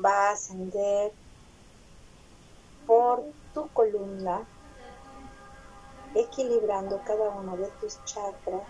va 0.04 0.28
a 0.28 0.32
ascender 0.32 1.12
por 2.86 3.22
tu 3.54 3.68
columna, 3.68 4.46
equilibrando 6.14 7.00
cada 7.04 7.30
uno 7.30 7.56
de 7.56 7.70
tus 7.80 8.02
chakras 8.04 8.62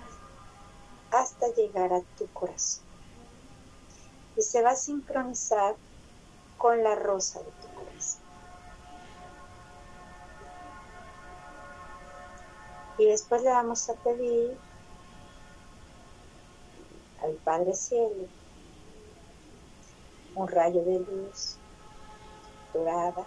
hasta 1.10 1.48
llegar 1.54 1.92
a 1.92 2.02
tu 2.16 2.26
corazón. 2.32 2.84
Y 4.36 4.42
se 4.42 4.62
va 4.62 4.70
a 4.70 4.76
sincronizar 4.76 5.76
con 6.56 6.82
la 6.82 6.94
rosa 6.94 7.40
de 7.40 7.50
tu 7.50 7.68
corazón. 7.74 8.22
Y 12.98 13.06
después 13.06 13.42
le 13.42 13.50
vamos 13.50 13.88
a 13.88 13.94
pedir 13.94 14.58
al 17.22 17.32
Padre 17.36 17.72
Cielo 17.72 18.28
un 20.34 20.48
rayo 20.48 20.84
de 20.84 21.00
luz 21.00 21.58
dorada 22.72 23.26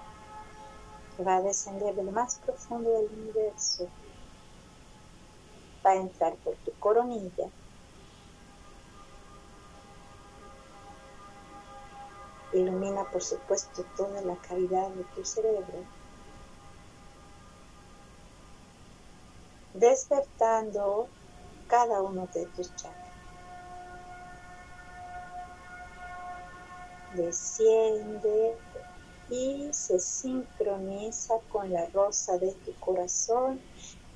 que 1.16 1.24
va 1.24 1.38
a 1.38 1.42
descender 1.42 1.96
del 1.96 2.12
más 2.12 2.40
profundo 2.40 2.90
del 2.92 3.12
universo, 3.12 3.90
va 5.86 5.92
a 5.92 5.96
entrar 5.96 6.36
por 6.38 6.56
tu 6.58 6.72
coronilla. 6.80 7.52
Ilumina, 12.54 13.04
por 13.12 13.24
supuesto, 13.24 13.84
toda 13.98 14.22
la 14.22 14.38
cavidad 14.38 14.90
de 14.92 15.04
tu 15.06 15.26
cerebro, 15.26 15.88
despertando 19.74 21.10
cada 21.68 22.02
uno 22.02 22.28
de 22.34 22.46
tus 22.48 22.76
chakras. 22.76 23.03
Desciende 27.14 28.58
y 29.30 29.70
se 29.72 30.00
sincroniza 30.00 31.40
con 31.48 31.72
la 31.72 31.86
rosa 31.92 32.38
de 32.40 32.54
tu 32.66 32.74
corazón 32.80 33.62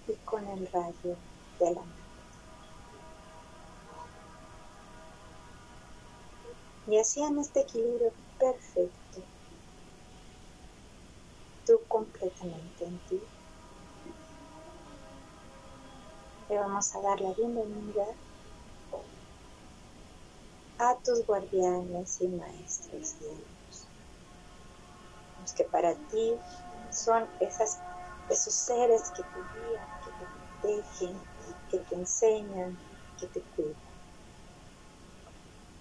y 0.07 0.15
con 0.25 0.47
el 0.47 0.67
rayo 0.71 1.17
de 1.59 1.73
la 1.73 1.83
Y 6.87 6.97
así 6.97 7.21
en 7.21 7.37
este 7.37 7.59
equilibrio 7.59 8.13
perfecto, 8.39 9.21
tú 11.65 11.81
completamente 11.89 12.85
en 12.85 12.97
ti. 12.99 13.21
Le 16.49 16.57
vamos 16.57 16.95
a 16.95 17.01
dar 17.01 17.19
la 17.19 17.33
bienvenida 17.33 18.05
a 20.79 20.97
tus 21.03 21.25
guardianes 21.25 22.21
y 22.21 22.27
maestros 22.27 23.19
de 23.19 23.27
Dios. 23.27 23.89
Los 25.39 25.53
que 25.53 25.63
para 25.65 25.95
ti 26.09 26.35
son 26.91 27.27
esas, 27.39 27.79
esos 28.29 28.53
seres 28.53 29.11
que 29.15 29.23
te 29.23 29.39
guían, 29.39 29.87
que 30.03 30.11
te 30.11 30.25
protegen, 30.61 31.21
que 31.69 31.79
te 31.79 31.95
enseñan, 31.95 32.77
que 33.19 33.27
te 33.27 33.41
cuidan. 33.55 33.75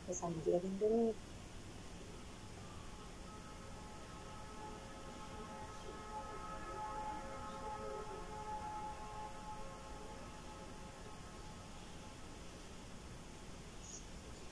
Les 0.07 0.21
damos 0.21 0.47
la 0.47 0.59
bienvenida. 0.59 1.15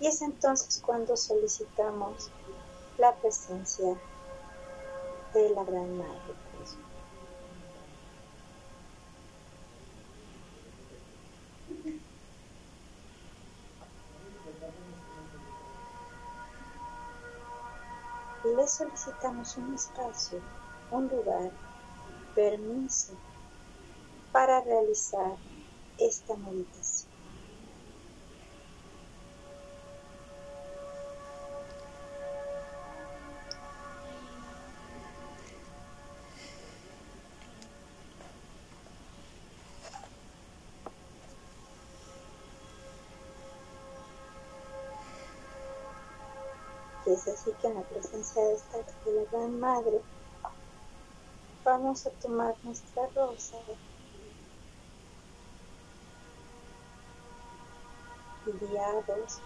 Y 0.05 0.07
es 0.07 0.21
entonces 0.21 0.83
cuando 0.85 1.17
solicitamos 1.17 2.31
la 2.99 3.19
presencia 3.21 3.99
de 5.33 5.49
la 5.49 5.65
Gran 5.65 5.97
Madre 5.97 6.35
le 18.45 18.69
solicitamos 18.69 19.57
un 19.57 19.75
espacio, 19.75 20.39
un 20.91 21.09
lugar, 21.09 21.51
permiso 22.35 23.15
para 24.33 24.61
realizar 24.61 25.39
esta 25.97 26.37
meditación. 26.37 27.04
Así 47.31 47.53
que 47.61 47.67
en 47.69 47.75
la 47.75 47.83
presencia 47.83 48.43
de 48.43 48.55
esta 48.55 48.79
de 48.79 49.13
la 49.13 49.31
Gran 49.31 49.59
Madre 49.59 50.01
vamos 51.65 52.07
a 52.07 52.11
tomar 52.11 52.55
nuestra 52.63 53.07
rosa. 53.15 53.57
Guiados 58.47 59.41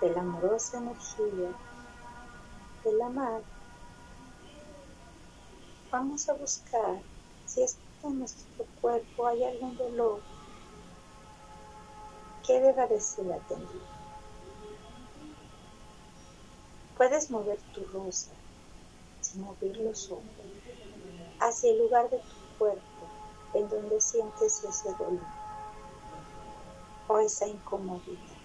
de 0.00 0.10
la 0.10 0.20
amorosa 0.20 0.78
energía 0.78 1.52
de 2.84 2.92
la 2.94 3.08
Madre 3.10 3.44
vamos 5.90 6.28
a 6.28 6.34
buscar 6.34 7.02
si 7.44 7.64
en 8.02 8.18
nuestro 8.18 8.64
cuerpo 8.80 9.26
hay 9.26 9.44
algún 9.44 9.76
dolor 9.76 10.20
que 12.46 12.60
deba 12.60 12.86
de 12.86 13.00
ser 13.00 13.32
atendido 13.32 13.95
Puedes 16.96 17.30
mover 17.30 17.60
tu 17.74 17.84
rosa 17.88 18.34
sin 19.20 19.42
mover 19.42 19.76
los 19.76 20.10
ojos 20.10 20.30
hacia 21.38 21.70
el 21.72 21.78
lugar 21.78 22.08
de 22.08 22.18
tu 22.18 22.58
cuerpo 22.58 23.10
en 23.52 23.68
donde 23.68 24.00
sientes 24.00 24.64
ese 24.64 24.88
dolor 24.98 25.20
o 27.08 27.18
esa 27.18 27.46
incomodidad. 27.46 28.38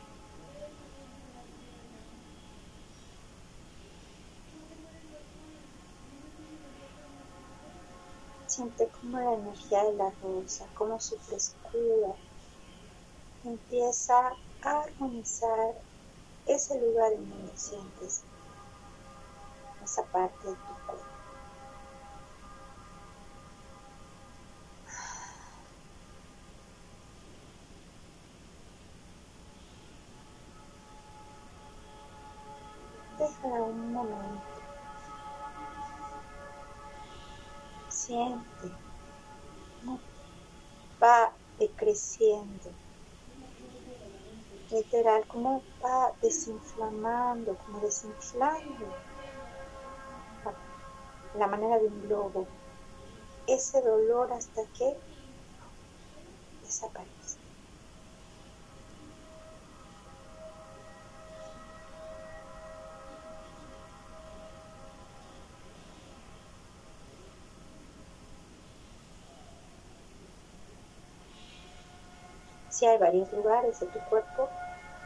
Siente 8.47 8.89
como 8.99 9.17
la 9.17 9.33
energía 9.33 9.85
de 9.85 9.93
la 9.93 10.11
rosa, 10.21 10.69
como 10.75 10.99
su 10.99 11.17
frescura 11.19 12.17
empieza 13.45 14.27
a 14.61 14.81
armonizar 14.81 15.73
ese 16.45 16.79
lugar 16.81 17.13
en 17.13 17.29
donde 17.29 17.55
sientes 17.55 18.25
esa 19.91 20.05
parte 20.07 20.47
de 20.47 20.55
tu 20.55 20.73
cuerpo. 20.85 21.05
Déjala 33.19 33.63
un 33.63 33.91
momento. 33.91 34.61
Siente 37.89 38.67
cómo 39.79 40.01
va 41.03 41.37
decreciendo. 41.59 42.77
Literal, 44.69 45.27
cómo 45.27 45.65
va 45.83 46.15
desinflamando, 46.21 47.57
como 47.57 47.81
desinflando 47.81 49.10
la 51.33 51.47
manera 51.47 51.79
de 51.79 51.87
un 51.87 52.01
globo, 52.01 52.47
ese 53.47 53.81
dolor 53.81 54.31
hasta 54.33 54.61
que 54.77 54.97
desaparece. 56.61 57.39
Si 72.69 72.87
hay 72.87 72.97
varios 72.97 73.31
lugares 73.31 73.79
de 73.79 73.87
tu 73.87 73.99
cuerpo 74.09 74.49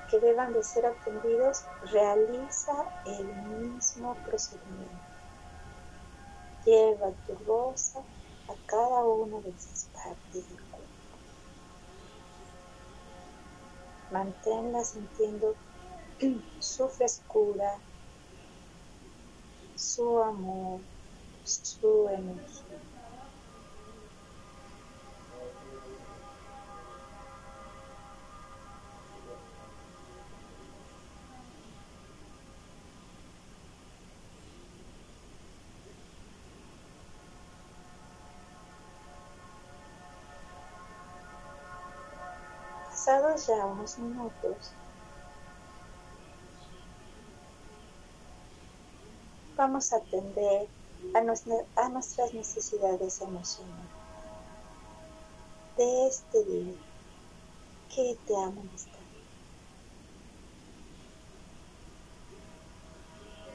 que 0.09 0.19
deban 0.19 0.53
de 0.53 0.63
ser 0.63 0.85
atendidos, 0.85 1.65
realiza 1.91 2.73
el 3.03 3.25
mismo 3.25 4.15
procedimiento. 4.23 5.14
Lleva 6.65 7.13
tu 7.25 7.35
rosa 7.35 7.99
a 8.47 8.55
cada 8.65 9.05
una 9.05 9.39
de 9.41 9.51
esas 9.51 9.89
partes 9.93 10.49
del 10.49 10.67
cuerpo. 10.69 11.19
Manténla 14.09 14.83
sintiendo 14.83 15.57
su 16.59 16.89
frescura, 16.89 17.83
su 19.75 20.19
amor, 20.19 20.81
su 21.43 22.09
energía. 22.09 22.94
Ya 43.33 43.65
unos 43.65 43.97
minutos, 43.97 44.77
vamos 49.57 49.91
a 49.91 49.97
atender 49.97 50.69
a, 51.13 51.19
a 51.81 51.89
nuestras 51.89 52.33
necesidades 52.33 53.19
emocionales 53.21 53.89
de 55.75 56.07
este 56.07 56.45
día. 56.45 56.77
¿Qué 57.89 58.15
te 58.25 58.37
ha 58.37 58.49
molestado? 58.51 59.03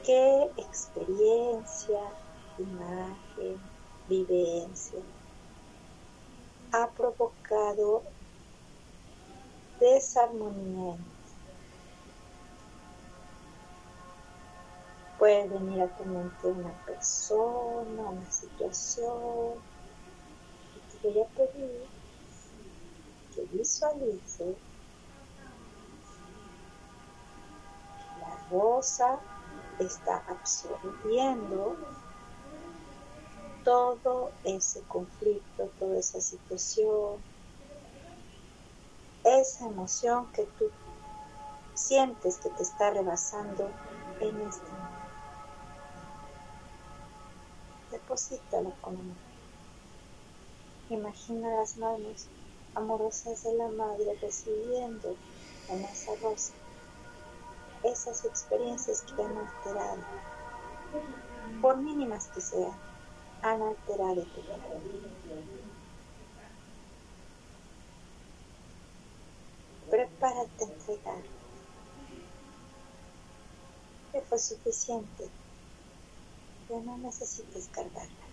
¿Qué 0.03 0.51
experiencia, 0.57 2.01
imagen, 2.57 3.71
vivencia 4.07 5.01
ha 6.73 6.93
provocado 6.93 8.03
desarmonía 9.81 10.95
Puede 15.17 15.47
venir 15.49 15.81
a 15.83 15.97
tu 15.97 16.03
mente 16.05 16.47
una 16.47 16.73
persona, 16.83 18.09
una 18.09 18.31
situación. 18.31 19.53
Y 20.75 20.97
te 20.97 21.07
voy 21.07 21.21
a 21.21 21.27
pedir 21.27 21.87
que 23.35 23.45
visualice 23.55 24.57
que 27.97 28.19
la 28.19 28.47
rosa 28.49 29.19
está 29.77 30.23
absorbiendo 30.27 31.77
todo 33.63 34.31
ese 34.43 34.81
conflicto, 34.87 35.71
toda 35.77 35.99
esa 35.99 36.19
situación, 36.19 37.23
esa 39.23 39.67
emoción 39.67 40.31
que 40.31 40.45
tú 40.57 40.65
sientes 41.73 42.37
que 42.37 42.49
te 42.49 42.63
está 42.63 42.91
rebasando 42.91 43.69
en 44.19 44.41
este 44.41 44.69
momento. 44.69 45.01
Deposítala 47.91 48.71
con 48.81 48.95
amor. 48.95 49.17
Imagina 50.89 51.49
las 51.55 51.77
manos 51.77 52.27
amorosas 52.75 53.43
de 53.43 53.53
la 53.55 53.69
madre 53.69 54.17
recibiendo 54.21 55.15
en 55.69 55.83
esa 55.85 56.15
rosa 56.21 56.53
esas 57.83 58.25
experiencias 58.25 59.03
que 59.03 59.23
han 59.23 59.37
alterado, 59.37 60.03
por 61.61 61.77
mínimas 61.77 62.27
que 62.27 62.41
sean, 62.41 62.79
han 63.41 63.61
alterado 63.61 64.23
tu 64.23 64.41
vida. 64.41 65.60
Prepárate 70.01 70.63
a 70.63 70.67
entregar. 70.67 71.23
Que 74.11 74.21
fue 74.21 74.39
suficiente. 74.39 75.29
Ya 76.69 76.79
no 76.79 76.97
necesites 76.97 77.67
cargarla. 77.69 78.27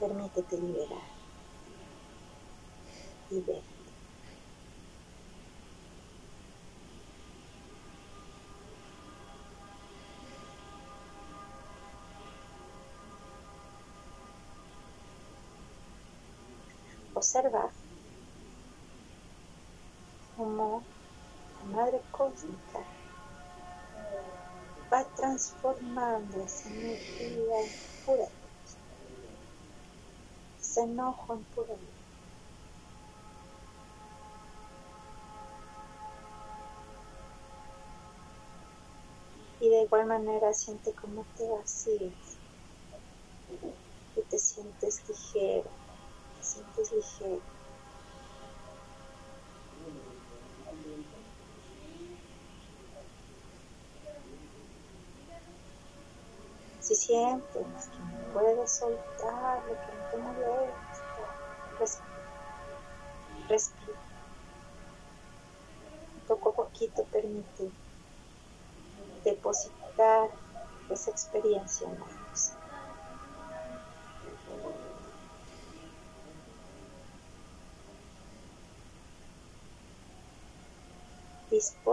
Permítete 0.00 0.58
liberar 0.58 1.02
y 3.30 3.40
ver. 17.34 17.46
observa 17.46 17.72
cómo 20.36 20.84
la 21.58 21.64
Madre 21.76 22.02
Cósmica 22.10 22.80
va 24.92 25.04
transformando 25.16 26.44
esa 26.44 26.68
energía 26.68 27.60
en 27.60 28.04
pura 28.04 28.24
luz, 28.24 28.78
ese 30.60 30.82
enojo 30.82 31.34
en 31.34 31.44
pura. 31.44 31.74
Y 39.58 39.70
de 39.70 39.82
igual 39.82 40.06
manera 40.06 40.52
siente 40.52 40.94
cómo 40.94 41.26
te 41.36 41.48
vacías 41.48 42.38
y 44.14 44.22
te 44.22 44.38
sientes 44.38 45.02
ligero 45.08 45.85
sientes 46.46 46.92
ligero. 46.92 47.40
Si 56.80 56.94
sientes 56.94 57.88
que 57.88 57.98
no 57.98 58.32
puedes 58.32 58.70
soltar 58.70 59.62
lo 59.66 59.74
que 59.74 59.92
no 59.92 60.10
te 60.10 60.16
molesta, 60.18 61.24
respira. 63.48 63.98
Poco 66.28 66.50
a 66.50 66.54
poquito 66.54 67.04
permite 67.06 67.72
depositar 69.24 70.30
esa 70.90 71.10
experiencia 71.10 71.88
en 71.88 72.15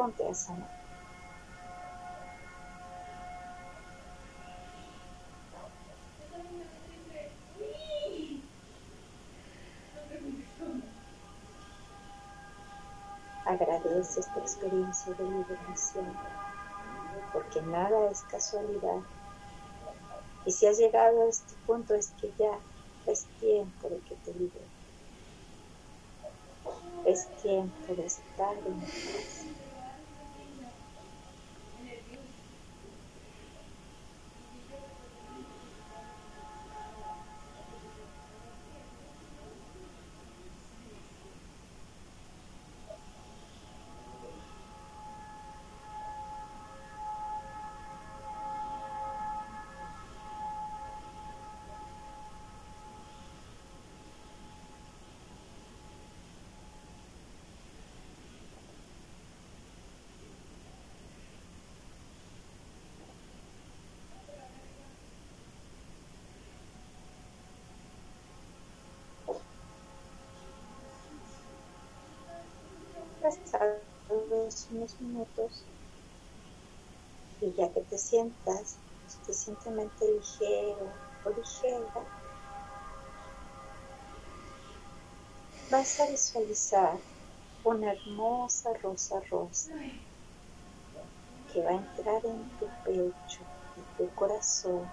la 0.04 0.10
disponte 0.10 0.28
a 0.28 0.34
sanar. 0.34 0.84
Agradece 13.46 14.20
esta 14.22 14.40
experiencia 14.40 15.14
de 15.14 15.24
liberación, 15.24 16.18
porque 17.32 17.62
nada 17.62 18.10
es 18.10 18.22
casualidad. 18.24 19.02
Y 20.46 20.52
si 20.52 20.66
has 20.66 20.78
llegado 20.78 21.24
a 21.24 21.30
este 21.30 21.56
punto 21.66 21.94
es 21.94 22.12
que 22.20 22.34
ya 22.38 22.60
es 23.06 23.26
tiempo 23.40 23.90
de 23.90 24.00
que 24.02 24.16
te 24.16 24.34
liberes. 24.34 24.70
Es 27.06 27.28
tiempo 27.42 27.96
de 27.96 28.06
estar 28.06 28.58
en 28.66 28.80
paz. 28.80 29.63
Unos 74.72 75.00
minutos 75.02 75.66
y 77.42 77.54
ya 77.54 77.72
que 77.74 77.82
te 77.82 77.98
sientas 77.98 78.78
suficientemente 79.08 80.06
ligero 80.06 80.92
o 81.26 81.30
ligera, 81.32 82.06
vas 85.72 86.00
a 86.00 86.10
visualizar 86.10 87.00
una 87.64 87.94
hermosa 87.94 88.70
rosa 88.82 89.20
rosa 89.32 89.74
que 91.52 91.64
va 91.64 91.72
a 91.72 91.76
entrar 91.76 92.26
en 92.26 92.58
tu 92.60 92.68
pecho, 92.84 93.44
en 93.78 93.86
tu 93.98 94.14
corazón 94.14 94.88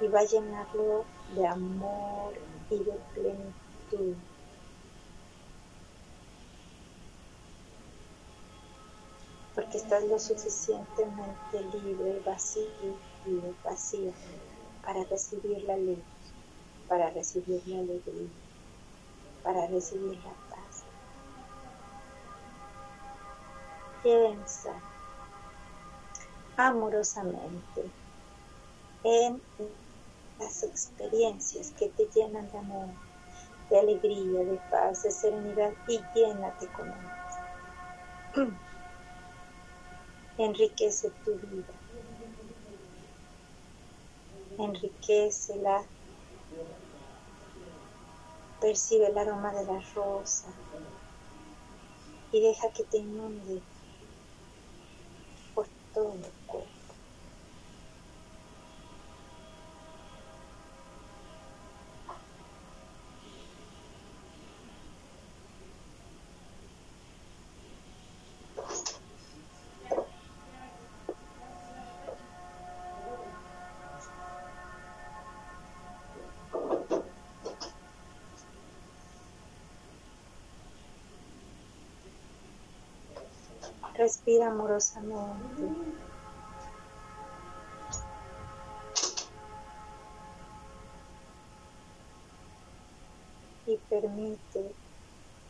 y 0.00 0.08
va 0.08 0.20
a 0.20 0.24
llenarlo 0.24 1.06
de 1.34 1.46
amor 1.46 2.34
y 2.70 2.78
de 2.84 2.92
plenitud. 3.14 4.16
Porque 9.56 9.78
estás 9.78 10.04
lo 10.04 10.18
suficientemente 10.18 11.62
libre, 11.72 12.20
vacío 12.26 13.00
y 13.24 13.40
vacío 13.64 14.12
para 14.82 15.02
recibir 15.04 15.64
la 15.64 15.78
luz, 15.78 16.04
para 16.86 17.08
recibir 17.10 17.66
la 17.66 17.80
alegría, 17.80 18.28
para 19.42 19.66
recibir 19.68 20.22
la 20.22 20.36
paz. 20.50 20.84
Piensa 24.02 24.78
amorosamente 26.58 27.90
en 29.04 29.42
las 30.38 30.62
experiencias 30.64 31.72
que 31.78 31.88
te 31.88 32.06
llenan 32.14 32.52
de 32.52 32.58
amor, 32.58 32.88
de 33.70 33.78
alegría, 33.78 34.44
de 34.44 34.60
paz, 34.70 35.02
de 35.02 35.10
serenidad 35.10 35.72
y 35.88 35.98
llénate 36.14 36.68
con 36.72 36.88
ellas. 36.88 38.52
Enriquece 40.38 41.10
tu 41.24 41.38
vida. 41.38 41.74
Enriquecela. 44.58 45.88
Percibe 48.60 49.08
el 49.08 49.18
aroma 49.18 49.52
de 49.54 49.64
la 49.66 49.80
rosa 49.94 50.52
y 52.32 52.40
deja 52.42 52.72
que 52.72 52.84
te 52.84 52.98
inunde 52.98 53.62
por 55.54 55.68
todo 55.92 56.35
Respira 83.96 84.48
amorosamente. 84.48 85.62
Y 93.64 93.78
permite 93.88 94.76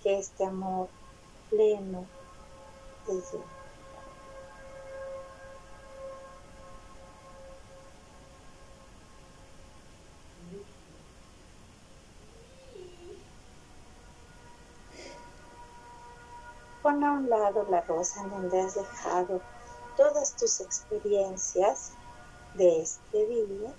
que 0.01 0.19
este 0.19 0.45
amor 0.47 0.91
pleno 1.51 2.09
te 3.05 3.13
llene. 3.13 3.56
Un 17.17 17.31
lado 17.31 17.67
la 17.71 17.81
rosa 17.83 18.23
en 18.23 18.31
donde 18.31 18.61
has 18.61 18.75
dejado 18.75 19.41
todas 19.97 20.37
tus 20.37 20.61
experiencias 20.61 21.93
de 22.55 22.83
este 22.83 23.27
día. 23.27 23.75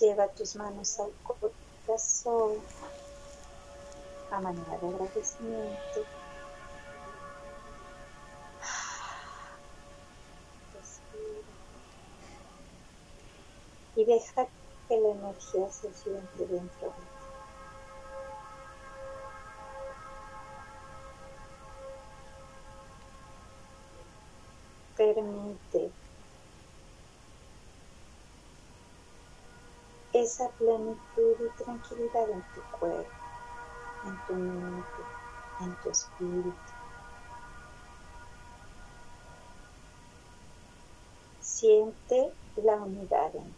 Lleva 0.00 0.28
tus 0.28 0.56
manos 0.56 0.98
al 1.00 1.12
corazón 1.22 2.56
a 4.30 4.40
manera 4.40 4.78
de 4.78 4.88
agradecimiento. 4.88 6.04
Respira. 10.74 11.52
Y 13.96 14.04
deja 14.04 14.46
que 14.88 15.00
la 15.00 15.08
energía 15.08 15.70
se 15.70 15.92
siente 15.92 16.46
dentro 16.46 16.88
de 16.88 16.94
ti. 16.94 17.17
Esa 30.22 30.50
plenitud 30.56 31.36
y 31.40 31.50
tranquilidad 31.64 32.30
en 32.30 32.44
tu 32.52 32.64
cuerpo, 32.70 33.12
en 34.02 34.20
tu 34.22 34.36
mente, 34.36 35.08
en 35.58 35.76
tu 35.76 35.90
espíritu. 35.90 36.72
Siente 41.40 42.36
la 42.56 42.76
unidad 42.76 43.34
en 43.36 43.57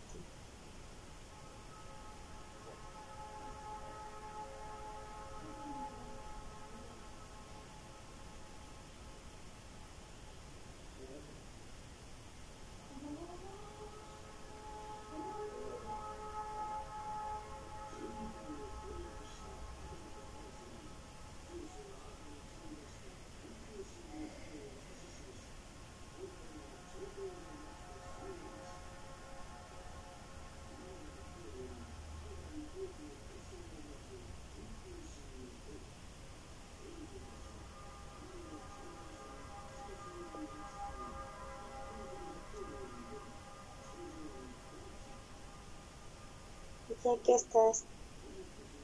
que 47.18 47.34
estás 47.34 47.84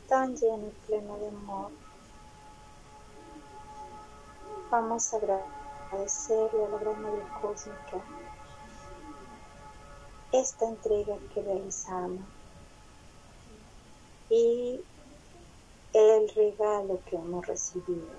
tan 0.08 0.36
lleno 0.36 0.68
y 0.68 0.86
pleno 0.86 1.16
de 1.18 1.28
amor, 1.28 1.70
vamos 4.70 5.12
a 5.12 5.16
agradecerle 5.16 6.64
a 6.64 6.68
la 6.68 6.78
gran 6.78 7.02
madre 7.02 7.22
cósmica 7.40 8.02
esta 10.32 10.66
entrega 10.66 11.16
que 11.32 11.42
realizamos 11.42 12.24
y 14.28 14.80
el 15.92 16.28
regalo 16.30 17.00
que 17.06 17.16
hemos 17.16 17.46
recibido. 17.46 18.10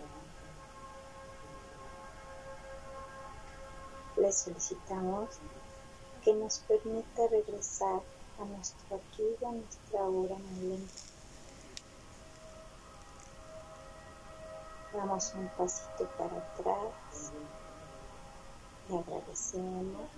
Le 4.15 4.31
solicitamos 4.31 5.37
que 6.23 6.33
nos 6.33 6.59
permita 6.59 7.27
regresar 7.29 8.01
a 8.39 8.45
nuestro 8.45 8.97
aquí 8.97 9.23
y 9.41 9.45
a 9.45 9.51
nuestra 9.51 10.01
hora 10.01 10.35
muy 10.35 10.87
Damos 14.93 15.33
un 15.35 15.47
pasito 15.49 16.07
para 16.17 16.37
atrás 16.37 17.31
y 18.89 18.95
agradecemos. 18.95 20.09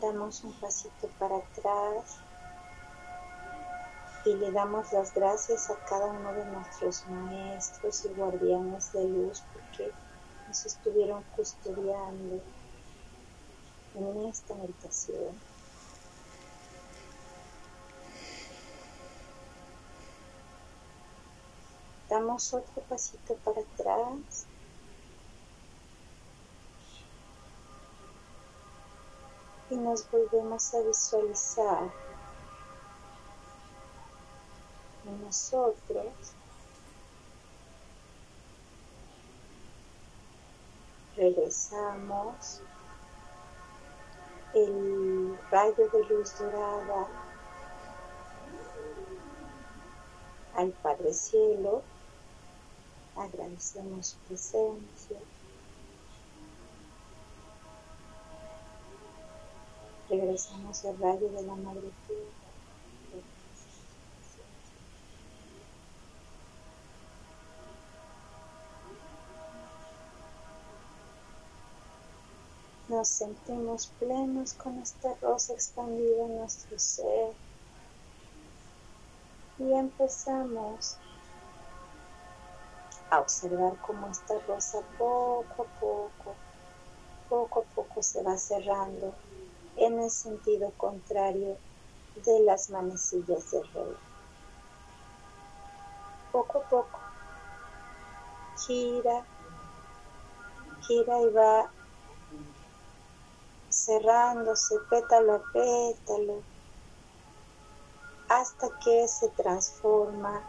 Damos 0.00 0.44
un 0.44 0.52
pasito 0.54 1.08
para 1.18 1.36
atrás 1.36 2.16
y 4.24 4.34
le 4.34 4.50
damos 4.50 4.92
las 4.92 5.14
gracias 5.14 5.70
a 5.70 5.76
cada 5.84 6.06
uno 6.06 6.32
de 6.32 6.44
nuestros 6.46 7.06
maestros 7.06 8.04
y 8.06 8.08
guardianes 8.14 8.92
de 8.92 9.04
luz 9.08 9.44
porque 9.52 9.92
nos 10.48 10.66
estuvieron 10.66 11.22
custodiando 11.36 12.40
en 13.94 14.26
esta 14.26 14.54
meditación. 14.54 15.38
Damos 22.08 22.54
otro 22.54 22.82
pasito 22.88 23.34
para 23.44 23.60
atrás. 23.60 24.46
Y 29.70 29.76
nos 29.76 30.10
volvemos 30.10 30.74
a 30.74 30.80
visualizar 30.80 31.90
en 35.04 35.24
nosotros 35.24 36.32
regresamos 41.18 42.62
el 44.54 45.38
rayo 45.50 45.88
de 45.90 46.04
luz 46.04 46.38
dorada 46.38 47.08
al 50.54 50.72
Padre 50.72 51.12
Cielo, 51.12 51.82
agradecemos 53.14 54.08
su 54.08 54.18
presencia. 54.26 55.20
Regresamos 60.08 60.84
al 60.84 60.98
rayo 60.98 61.28
de 61.30 61.42
la 61.42 61.54
Madre 61.56 61.92
Tierra. 62.06 62.37
Nos 72.88 73.08
sentimos 73.08 73.86
plenos 73.98 74.54
con 74.54 74.78
esta 74.78 75.14
rosa 75.20 75.52
expandida 75.52 76.24
en 76.24 76.38
nuestro 76.38 76.78
ser. 76.78 77.34
Y 79.58 79.74
empezamos 79.74 80.96
a 83.10 83.20
observar 83.20 83.76
cómo 83.86 84.08
esta 84.08 84.38
rosa 84.46 84.78
poco 84.96 85.62
a 85.62 85.80
poco, 85.80 86.34
poco 87.28 87.60
a 87.60 87.74
poco 87.74 88.02
se 88.02 88.22
va 88.22 88.38
cerrando 88.38 89.14
en 89.76 90.00
el 90.00 90.10
sentido 90.10 90.72
contrario 90.78 91.58
de 92.24 92.40
las 92.40 92.70
manecillas 92.70 93.50
del 93.50 93.68
rey. 93.74 93.96
Poco 96.32 96.58
a 96.58 96.68
poco 96.70 97.00
gira, 98.66 99.26
gira 100.80 101.20
y 101.20 101.30
va 101.32 101.77
cerrándose 103.88 104.74
pétalo 104.90 105.36
a 105.36 105.42
pétalo 105.50 106.42
hasta 108.28 108.68
que 108.84 109.08
se 109.08 109.30
transforma 109.30 110.42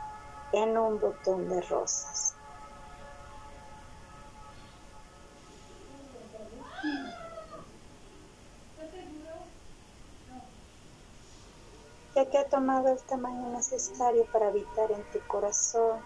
en 0.52 0.78
un 0.78 0.99
botón 0.99 1.47
de 1.47 1.62
rosas. 1.62 2.36
Ya 12.13 12.30
que 12.30 12.38
ha 12.39 12.49
tomado 12.49 12.89
el 12.89 13.02
tamaño 13.04 13.52
necesario 13.52 14.25
para 14.34 14.47
habitar 14.47 14.91
en 14.91 15.10
tu 15.12 15.25
corazón, 15.28 16.02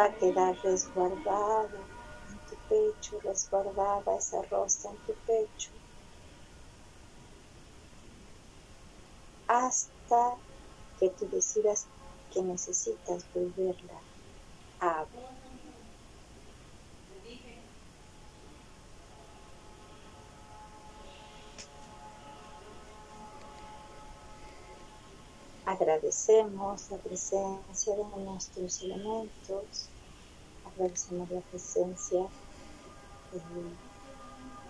va 0.00 0.04
a 0.04 0.14
quedar 0.14 0.56
resguardado 0.62 1.83
pecho, 2.68 3.20
resguardada 3.20 4.16
esa 4.16 4.42
rosa 4.42 4.90
en 4.90 4.98
tu 5.00 5.14
pecho, 5.26 5.72
hasta 9.46 10.40
que 10.96 11.10
tú 11.10 11.28
decidas 11.30 11.90
que 12.30 12.42
necesitas 12.42 13.30
volverla 13.32 14.06
a. 14.80 15.08
Agradecemos 25.66 26.90
la 26.90 26.98
presencia 27.02 27.94
de 27.96 28.04
nuestros 28.24 28.80
elementos, 28.82 29.92
agradecemos 30.64 31.30
la 31.30 31.42
presencia 31.42 32.32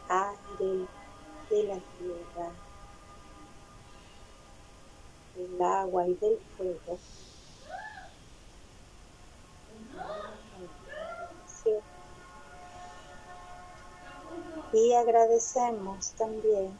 aire, 0.08 0.88
de 1.50 1.62
la 1.64 1.78
tierra, 1.98 2.52
del 5.36 5.62
agua 5.62 6.06
y 6.06 6.14
del 6.14 6.38
fuego. 6.56 6.98
Y 14.72 14.92
agradecemos 14.92 16.12
también 16.14 16.76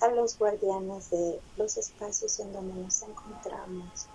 a 0.00 0.08
los 0.08 0.36
guardianes 0.36 1.10
de 1.10 1.40
los 1.56 1.76
espacios 1.76 2.40
en 2.40 2.52
donde 2.52 2.74
nos 2.82 3.02
encontramos, 3.02 4.06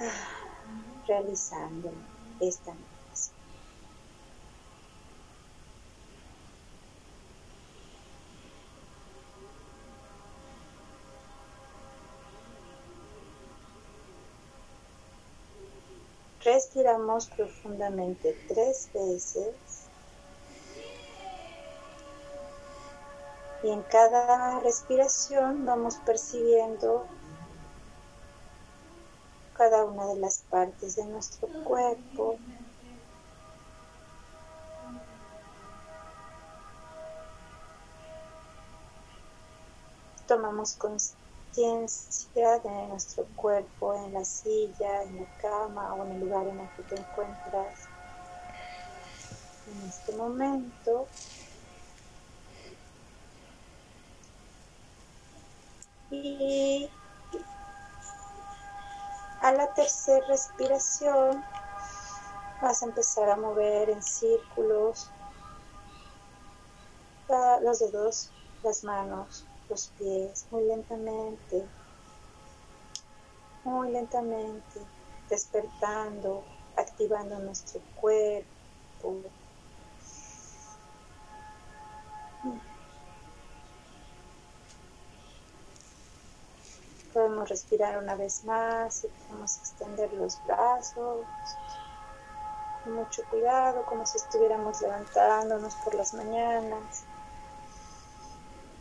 ah, 0.00 1.04
realizando 1.06 1.92
esta 2.40 2.74
meditación. 2.74 3.36
Respiramos 16.46 17.28
profundamente 17.30 18.38
tres 18.46 18.88
veces 18.94 19.90
y 23.62 23.70
en 23.70 23.82
cada 23.82 24.60
respiración 24.60 25.64
vamos 25.64 25.96
percibiendo 26.06 27.10
cada 29.56 29.84
una 29.84 30.06
de 30.06 30.16
las 30.20 30.40
partes 30.50 30.96
de 30.96 31.04
nuestro 31.06 31.48
cuerpo. 31.64 32.38
Tomamos 40.26 40.74
conciencia 40.74 42.58
de 42.58 42.88
nuestro 42.88 43.24
cuerpo 43.36 43.94
en 43.94 44.12
la 44.12 44.24
silla, 44.24 45.02
en 45.04 45.16
la 45.16 45.26
cama 45.40 45.94
o 45.94 46.04
en 46.04 46.12
el 46.12 46.20
lugar 46.20 46.46
en 46.48 46.60
el 46.60 46.68
que 46.76 46.82
te 46.82 46.96
encuentras 46.96 47.88
en 49.66 49.88
este 49.88 50.12
momento. 50.16 51.08
Y 56.10 56.90
a 59.46 59.52
la 59.52 59.72
tercera 59.74 60.26
respiración 60.26 61.44
vas 62.60 62.82
a 62.82 62.86
empezar 62.86 63.30
a 63.30 63.36
mover 63.36 63.90
en 63.90 64.02
círculos 64.02 65.08
los 67.62 67.78
dedos, 67.78 68.32
las 68.64 68.82
manos, 68.82 69.46
los 69.68 69.92
pies, 69.98 70.46
muy 70.50 70.64
lentamente, 70.64 71.64
muy 73.62 73.92
lentamente, 73.92 74.80
despertando, 75.30 76.42
activando 76.76 77.38
nuestro 77.38 77.80
cuerpo. 78.00 79.14
Respirar 87.44 87.98
una 87.98 88.14
vez 88.14 88.44
más 88.44 89.04
y 89.04 89.08
podemos 89.08 89.58
extender 89.58 90.12
los 90.14 90.42
brazos 90.46 91.26
con 92.82 92.94
mucho 92.94 93.22
cuidado, 93.30 93.84
como 93.86 94.06
si 94.06 94.16
estuviéramos 94.16 94.80
levantándonos 94.80 95.74
por 95.76 95.94
las 95.94 96.14
mañanas. 96.14 97.04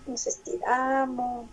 Nos 0.08 0.28
estiramos. 0.28 1.48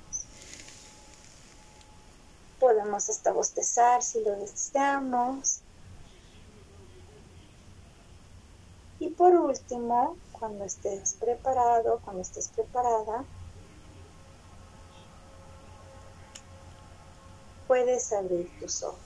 Podemos 2.61 3.09
hasta 3.09 3.33
bostezar 3.33 4.03
si 4.03 4.23
lo 4.23 4.37
deseamos. 4.37 5.61
Y 9.01 9.09
por 9.11 9.35
último, 9.35 10.17
cuando 10.33 10.65
estés 10.65 11.15
preparado, 11.15 12.01
cuando 12.05 12.23
estés 12.23 12.49
preparada, 12.49 13.25
puedes 17.73 18.12
abrir 18.12 18.51
tus 18.61 18.83
ojos. 18.83 18.99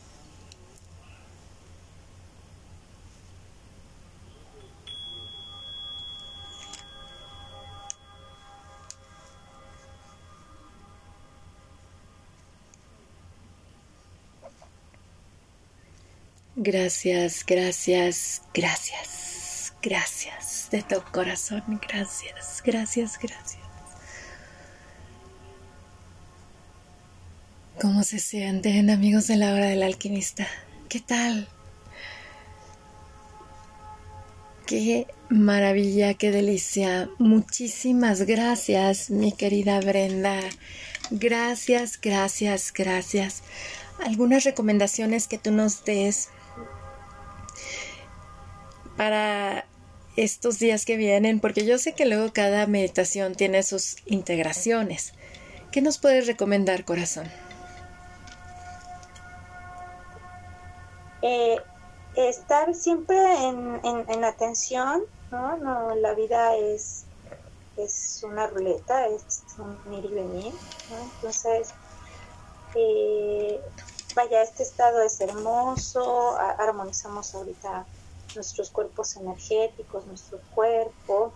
Gracias, 16.57 17.45
gracias, 17.47 18.43
gracias, 18.53 19.75
gracias 19.81 20.69
de 20.73 20.83
todo 20.83 21.05
corazón, 21.12 21.62
gracias, 21.89 22.61
gracias, 22.64 23.17
gracias. 23.17 23.66
¿Cómo 27.81 28.05
se 28.05 28.18
sienten 28.20 28.89
amigos 28.89 29.27
de 29.27 29.37
la 29.37 29.53
hora 29.53 29.66
del 29.66 29.83
alquimista? 29.83 30.49
¿Qué 30.89 30.99
tal? 30.99 31.47
Qué 34.64 35.07
maravilla, 35.29 36.14
qué 36.14 36.31
delicia. 36.31 37.11
Muchísimas 37.18 38.22
gracias, 38.22 39.11
mi 39.11 39.31
querida 39.31 39.79
Brenda. 39.81 40.41
Gracias, 41.11 42.01
gracias, 42.01 42.72
gracias. 42.72 43.43
Algunas 44.03 44.45
recomendaciones 44.45 45.29
que 45.29 45.37
tú 45.37 45.51
nos 45.51 45.85
des 45.85 46.31
para 48.97 49.66
estos 50.16 50.59
días 50.59 50.87
que 50.87 50.97
vienen, 50.97 51.41
porque 51.41 51.66
yo 51.66 51.77
sé 51.77 51.93
que 51.93 52.07
luego 52.07 52.33
cada 52.33 52.66
meditación 52.66 53.35
tiene 53.35 53.62
sus 53.62 53.97
integraciones. 54.07 55.12
¿Qué 55.70 55.83
nos 55.83 55.99
puedes 55.99 56.27
recomendar, 56.27 56.87
corazón? 56.87 57.31
Eh, 61.29 61.61
estar 62.14 62.72
siempre 62.72 63.18
en, 63.49 63.81
en, 63.83 64.24
atención, 64.24 65.03
¿no? 65.33 65.57
¿no? 65.57 65.93
La 65.97 66.14
vida 66.14 66.55
es, 66.55 67.05
es 67.77 68.20
una 68.22 68.47
ruleta, 68.47 69.09
es 69.09 69.43
un 69.59 69.93
ir 69.93 70.05
y 70.05 70.14
venir. 70.14 70.55
Entonces, 70.89 71.74
eh, 72.77 73.61
vaya, 74.14 74.41
este 74.41 74.62
estado 74.62 75.03
es 75.03 75.20
hermoso, 75.20 76.39
armonizamos 76.39 77.35
ahorita 77.35 77.85
nuestros 78.37 78.70
cuerpos 78.70 79.16
energéticos, 79.16 80.07
nuestro 80.07 80.39
cuerpo, 80.55 81.33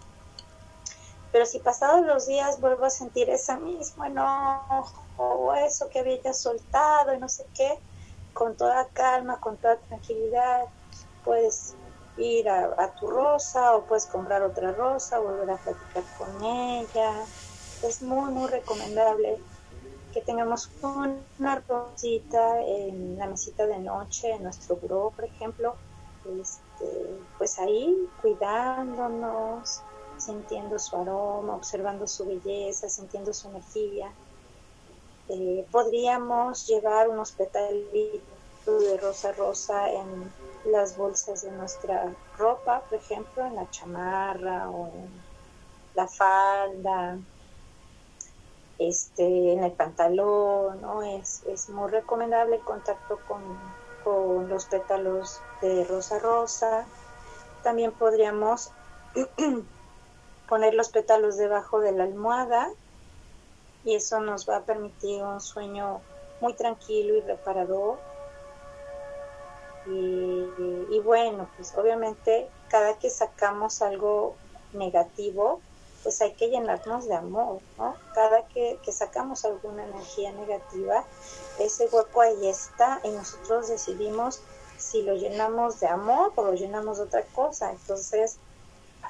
pero 1.33 1.47
si 1.47 1.59
pasados 1.59 2.07
los 2.07 2.29
días 2.29 2.61
vuelvo 2.61 2.85
a 2.85 2.91
sentir 2.91 3.29
esa 3.29 3.59
misma 3.59 4.07
enojo 4.07 5.03
o 5.17 5.53
eso 5.53 5.89
que 5.89 5.99
había 5.99 6.23
ya 6.23 6.33
soltado 6.33 7.13
y 7.13 7.19
no 7.19 7.29
sé 7.29 7.45
qué, 7.57 7.77
con 8.33 8.57
toda 8.57 8.87
calma, 8.93 9.41
con 9.41 9.57
toda 9.57 9.77
tranquilidad, 9.77 10.65
puedes 11.25 11.75
ir 12.17 12.49
a, 12.49 12.95
tu 12.99 13.09
rosa 13.09 13.77
o 13.77 13.85
puedes 13.85 14.07
comprar 14.07 14.43
otra 14.43 14.73
rosa, 14.73 15.19
volver 15.19 15.51
a 15.51 15.57
platicar 15.57 16.05
con 16.19 16.45
ella. 16.45 17.13
Es 17.83 18.03
muy, 18.03 18.31
muy 18.31 18.49
recomendable 18.49 19.39
que 20.13 20.21
tengamos 20.23 20.71
una 20.83 21.63
rosita 21.67 22.61
en 22.63 23.17
la 23.17 23.27
mesita 23.27 23.67
de 23.67 23.79
noche, 23.79 24.33
en 24.33 24.43
nuestro 24.43 24.77
buró, 24.77 25.13
por 25.15 25.25
ejemplo, 25.25 25.75
este, 26.41 27.19
pues 27.39 27.59
ahí 27.59 28.09
cuidándonos, 28.21 29.81
sintiendo 30.19 30.79
su 30.79 30.97
aroma, 30.97 31.57
observando 31.57 32.07
su 32.07 32.27
belleza, 32.27 32.89
sintiendo 32.89 33.33
su 33.33 33.49
energía. 33.49 34.13
Eh, 35.33 35.65
podríamos 35.71 36.67
llevar 36.67 37.09
unos 37.09 37.31
petalitos 37.31 38.21
de 38.67 38.97
rosa 38.97 39.31
rosa 39.31 39.89
en 39.89 40.33
las 40.65 40.97
bolsas 40.97 41.43
de 41.43 41.53
nuestra 41.53 42.13
ropa, 42.37 42.83
por 42.89 42.99
ejemplo, 42.99 43.47
en 43.47 43.55
la 43.55 43.71
chamarra 43.71 44.69
o 44.71 44.89
en 44.89 45.09
la 45.95 46.09
falda, 46.09 47.17
este, 48.79 49.53
en 49.53 49.63
el 49.63 49.71
pantalón, 49.73 50.81
¿no? 50.81 51.05
Es, 51.05 51.45
es 51.47 51.69
muy 51.69 51.89
recomendable 51.93 52.57
el 52.57 52.65
contacto 52.65 53.21
con, 53.29 53.41
con 54.03 54.49
los 54.49 54.65
pétalos 54.65 55.41
de 55.63 55.85
rosa 55.85 56.19
rosa. 56.19 56.87
También 57.63 57.93
podríamos 57.93 58.73
poner 60.49 60.75
los 60.75 60.89
pétalos 60.89 61.37
debajo 61.37 61.79
de 61.79 61.93
la 61.93 62.03
almohada 62.03 62.69
y 63.85 63.95
eso 63.95 64.21
nos 64.21 64.49
va 64.49 64.57
a 64.57 64.65
permitir 64.65 65.23
un 65.23 65.41
sueño 65.41 66.01
muy 66.41 66.55
tranquilo 66.55 67.17
y 67.17 67.21
reparador. 67.21 67.99
Y, 69.87 71.01
bueno, 71.01 71.49
pues 71.57 71.75
obviamente 71.77 72.49
cada 72.69 72.99
que 72.99 73.11
sacamos 73.11 73.83
algo 73.83 74.37
negativo, 74.73 75.61
pues 76.03 76.21
hay 76.23 76.33
que 76.35 76.49
llenarnos 76.49 77.07
de 77.07 77.15
amor, 77.15 77.61
¿no? 77.77 77.97
Cada 78.15 78.47
que, 78.49 78.79
que 78.85 78.93
sacamos 78.93 79.45
alguna 79.45 79.85
energía 79.85 80.33
negativa, 80.33 81.05
ese 81.59 81.89
hueco 81.91 82.21
ahí 82.21 82.47
está 82.47 83.01
y 83.03 83.09
nosotros 83.09 83.69
decidimos 83.69 84.41
si 84.79 85.03
lo 85.03 85.15
llenamos 85.15 85.81
de 85.81 85.89
amor 85.89 86.33
o 86.37 86.45
lo 86.45 86.55
llenamos 86.55 86.99
de 86.99 87.05
otra 87.05 87.23
cosa. 87.35 87.73
Entonces, 87.73 88.39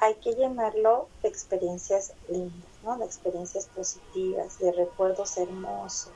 hay 0.01 0.15
que 0.15 0.33
llenarlo 0.33 1.07
de 1.21 1.29
experiencias 1.29 2.13
lindas, 2.27 2.69
¿no? 2.83 2.97
de 2.97 3.05
experiencias 3.05 3.67
positivas, 3.67 4.57
de 4.57 4.71
recuerdos 4.71 5.37
hermosos, 5.37 6.11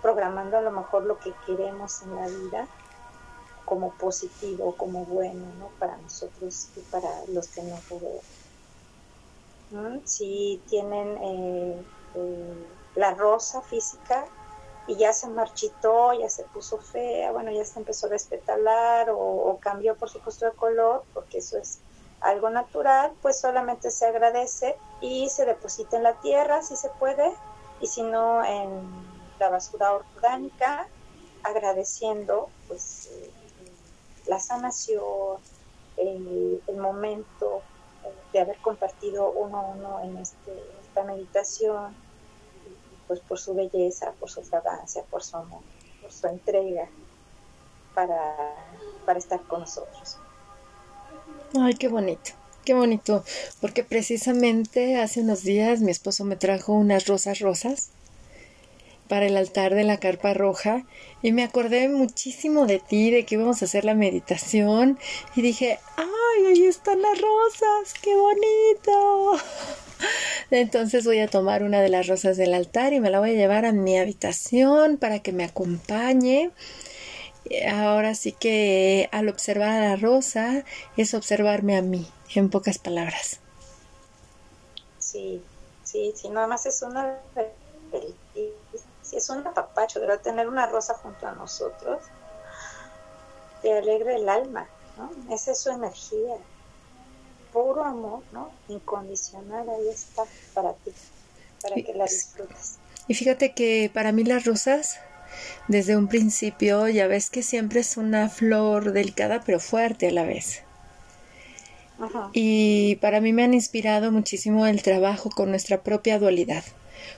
programando 0.00 0.56
a 0.56 0.62
lo 0.62 0.72
mejor 0.72 1.04
lo 1.04 1.18
que 1.18 1.34
queremos 1.46 2.02
en 2.02 2.16
la 2.16 2.26
vida 2.26 2.66
como 3.66 3.92
positivo, 3.92 4.74
como 4.74 5.04
bueno, 5.04 5.44
¿no? 5.58 5.68
para 5.78 5.98
nosotros 5.98 6.70
y 6.76 6.80
para 6.90 7.10
los 7.26 7.48
que 7.48 7.62
nos 7.62 7.86
rodean. 7.90 8.24
Si 10.06 10.62
tienen 10.66 11.18
eh, 11.22 11.84
eh, 12.14 12.66
la 12.94 13.14
rosa 13.14 13.60
física 13.60 14.24
y 14.86 14.96
ya 14.96 15.12
se 15.12 15.28
marchitó, 15.28 16.14
ya 16.14 16.30
se 16.30 16.44
puso 16.44 16.78
fea, 16.78 17.32
bueno, 17.32 17.50
ya 17.52 17.66
se 17.66 17.78
empezó 17.78 18.06
a 18.06 18.10
despetalar 18.10 19.10
o, 19.10 19.18
o 19.18 19.58
cambió 19.60 19.94
por 19.94 20.08
supuesto 20.08 20.46
de 20.46 20.52
color, 20.52 21.04
porque 21.12 21.38
eso 21.38 21.58
es 21.58 21.80
algo 22.20 22.50
natural, 22.50 23.12
pues 23.22 23.40
solamente 23.40 23.90
se 23.90 24.06
agradece 24.06 24.76
y 25.00 25.28
se 25.30 25.46
deposita 25.46 25.96
en 25.96 26.02
la 26.02 26.20
tierra 26.20 26.62
si 26.62 26.76
se 26.76 26.90
puede 26.90 27.32
y 27.80 27.86
si 27.86 28.02
no 28.02 28.44
en 28.44 28.88
la 29.38 29.48
basura 29.48 29.92
orgánica, 29.92 30.86
agradeciendo 31.42 32.50
pues 32.68 33.06
eh, 33.06 33.30
la 34.26 34.38
sanación, 34.38 35.38
el, 35.96 36.60
momento 36.76 37.62
de 38.32 38.40
haber 38.40 38.58
compartido 38.58 39.30
uno 39.30 39.58
a 39.58 39.62
uno 39.62 40.00
en 40.00 40.16
este, 40.18 40.52
esta 40.82 41.04
meditación, 41.04 41.94
pues 43.06 43.20
por 43.20 43.38
su 43.38 43.54
belleza, 43.54 44.12
por 44.20 44.30
su 44.30 44.42
fragancia, 44.42 45.02
por 45.10 45.22
su 45.22 45.36
amor, 45.36 45.62
por 46.00 46.12
su 46.12 46.26
entrega 46.26 46.88
para, 47.94 48.54
para 49.04 49.18
estar 49.18 49.40
con 49.42 49.60
nosotros. 49.60 50.18
Ay, 51.58 51.74
qué 51.74 51.88
bonito, 51.88 52.30
qué 52.64 52.74
bonito, 52.74 53.24
porque 53.60 53.82
precisamente 53.82 55.00
hace 55.00 55.20
unos 55.20 55.42
días 55.42 55.80
mi 55.80 55.90
esposo 55.90 56.24
me 56.24 56.36
trajo 56.36 56.72
unas 56.74 57.06
rosas 57.08 57.40
rosas 57.40 57.90
para 59.08 59.26
el 59.26 59.36
altar 59.36 59.74
de 59.74 59.82
la 59.82 59.98
carpa 59.98 60.32
roja 60.32 60.84
y 61.22 61.32
me 61.32 61.42
acordé 61.42 61.88
muchísimo 61.88 62.66
de 62.66 62.78
ti, 62.78 63.10
de 63.10 63.24
que 63.24 63.34
íbamos 63.34 63.60
a 63.60 63.64
hacer 63.64 63.84
la 63.84 63.96
meditación 63.96 64.96
y 65.34 65.42
dije, 65.42 65.80
ay, 65.96 66.46
ahí 66.46 66.64
están 66.66 67.02
las 67.02 67.20
rosas, 67.20 67.94
qué 68.00 68.14
bonito. 68.14 69.44
Entonces 70.52 71.04
voy 71.04 71.18
a 71.18 71.26
tomar 71.26 71.64
una 71.64 71.80
de 71.80 71.88
las 71.88 72.06
rosas 72.06 72.36
del 72.36 72.54
altar 72.54 72.92
y 72.92 73.00
me 73.00 73.10
la 73.10 73.18
voy 73.18 73.30
a 73.30 73.34
llevar 73.34 73.64
a 73.64 73.72
mi 73.72 73.98
habitación 73.98 74.98
para 74.98 75.18
que 75.18 75.32
me 75.32 75.42
acompañe 75.42 76.52
ahora 77.70 78.14
sí 78.14 78.32
que 78.32 79.08
al 79.12 79.28
observar 79.28 79.70
a 79.70 79.80
la 79.80 79.96
rosa 79.96 80.64
es 80.96 81.14
observarme 81.14 81.76
a 81.76 81.82
mí, 81.82 82.10
en 82.34 82.50
pocas 82.50 82.78
palabras. 82.78 83.40
Sí, 84.98 85.42
sí, 85.84 86.12
sí, 86.14 86.28
nada 86.28 86.46
más 86.46 86.66
es 86.66 86.82
una 86.82 87.18
si 89.10 89.16
es 89.16 89.28
un 89.28 89.44
apapacho, 89.44 89.98
de 89.98 90.18
tener 90.18 90.48
una 90.48 90.66
rosa 90.66 90.94
junto 90.94 91.26
a 91.26 91.32
nosotros, 91.32 92.00
te 93.60 93.76
alegra 93.76 94.14
el 94.14 94.28
alma, 94.28 94.68
¿no? 94.96 95.34
Esa 95.34 95.50
es 95.50 95.58
su 95.58 95.70
energía, 95.70 96.36
puro 97.52 97.82
amor, 97.82 98.22
¿no? 98.30 98.52
Incondicional, 98.68 99.68
ahí 99.68 99.88
está 99.88 100.22
para 100.54 100.74
ti, 100.74 100.92
para 101.60 101.74
que 101.74 101.92
la 101.92 102.04
disfrutes. 102.04 102.78
Y 103.08 103.14
fíjate 103.14 103.52
que 103.52 103.90
para 103.92 104.12
mí 104.12 104.22
las 104.22 104.44
rosas 104.44 105.00
desde 105.68 105.96
un 105.96 106.08
principio, 106.08 106.88
ya 106.88 107.06
ves 107.06 107.30
que 107.30 107.42
siempre 107.42 107.80
es 107.80 107.96
una 107.96 108.28
flor 108.28 108.92
delicada 108.92 109.42
pero 109.44 109.60
fuerte 109.60 110.08
a 110.08 110.12
la 110.12 110.24
vez. 110.24 110.62
Y 112.32 112.96
para 112.96 113.20
mí 113.20 113.32
me 113.32 113.44
han 113.44 113.52
inspirado 113.52 114.10
muchísimo 114.10 114.66
el 114.66 114.82
trabajo 114.82 115.30
con 115.30 115.50
nuestra 115.50 115.82
propia 115.82 116.18
dualidad, 116.18 116.64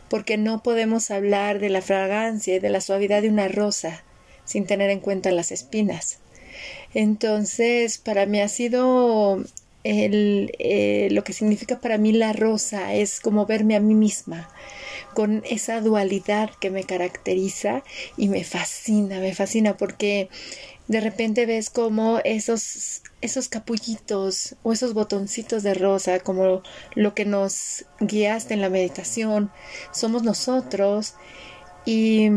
porque 0.09 0.37
no 0.37 0.63
podemos 0.63 1.11
hablar 1.11 1.61
de 1.61 1.71
la 1.71 1.83
fragancia 1.83 2.57
y 2.57 2.59
de 2.59 2.71
la 2.71 2.81
suavidad 2.81 3.23
de 3.23 3.29
una 3.29 3.49
rosa 3.49 4.03
sin 4.45 4.67
tener 4.67 4.91
en 4.91 5.01
cuenta 5.01 5.31
las 5.31 5.53
espinas. 5.53 6.19
Entonces, 6.95 7.99
para 7.99 8.27
mí 8.27 8.41
ha 8.41 8.49
sido 8.49 9.43
el, 9.85 10.53
eh, 10.59 11.09
lo 11.11 11.25
que 11.25 11.33
significa 11.33 11.81
para 11.81 11.99
mí 11.99 12.13
la 12.13 12.33
rosa, 12.33 12.95
es 12.95 13.21
como 13.21 13.47
verme 13.47 13.77
a 13.77 13.81
mí 13.81 13.95
misma, 13.95 14.49
con 15.15 15.43
esa 15.49 15.81
dualidad 15.81 16.51
que 16.61 16.71
me 16.71 16.85
caracteriza 16.85 17.83
y 18.17 18.29
me 18.29 18.45
fascina, 18.45 19.21
me 19.21 19.35
fascina 19.35 19.77
porque 19.77 20.29
de 20.89 21.01
repente 21.01 21.47
ves 21.47 21.71
como 21.71 22.21
esos, 22.25 23.03
esos 23.21 23.49
capullitos 23.49 24.57
o 24.63 24.73
esos 24.73 24.95
botoncitos 24.95 25.63
de 25.63 25.75
rosa, 25.75 26.21
como 26.21 26.63
lo 26.95 27.15
que 27.15 27.25
nos 27.25 27.85
guiaste 28.01 28.55
en 28.55 28.61
la 28.61 28.69
meditación, 28.69 29.51
somos 29.93 30.23
nosotros 30.23 31.15
y, 31.85 32.29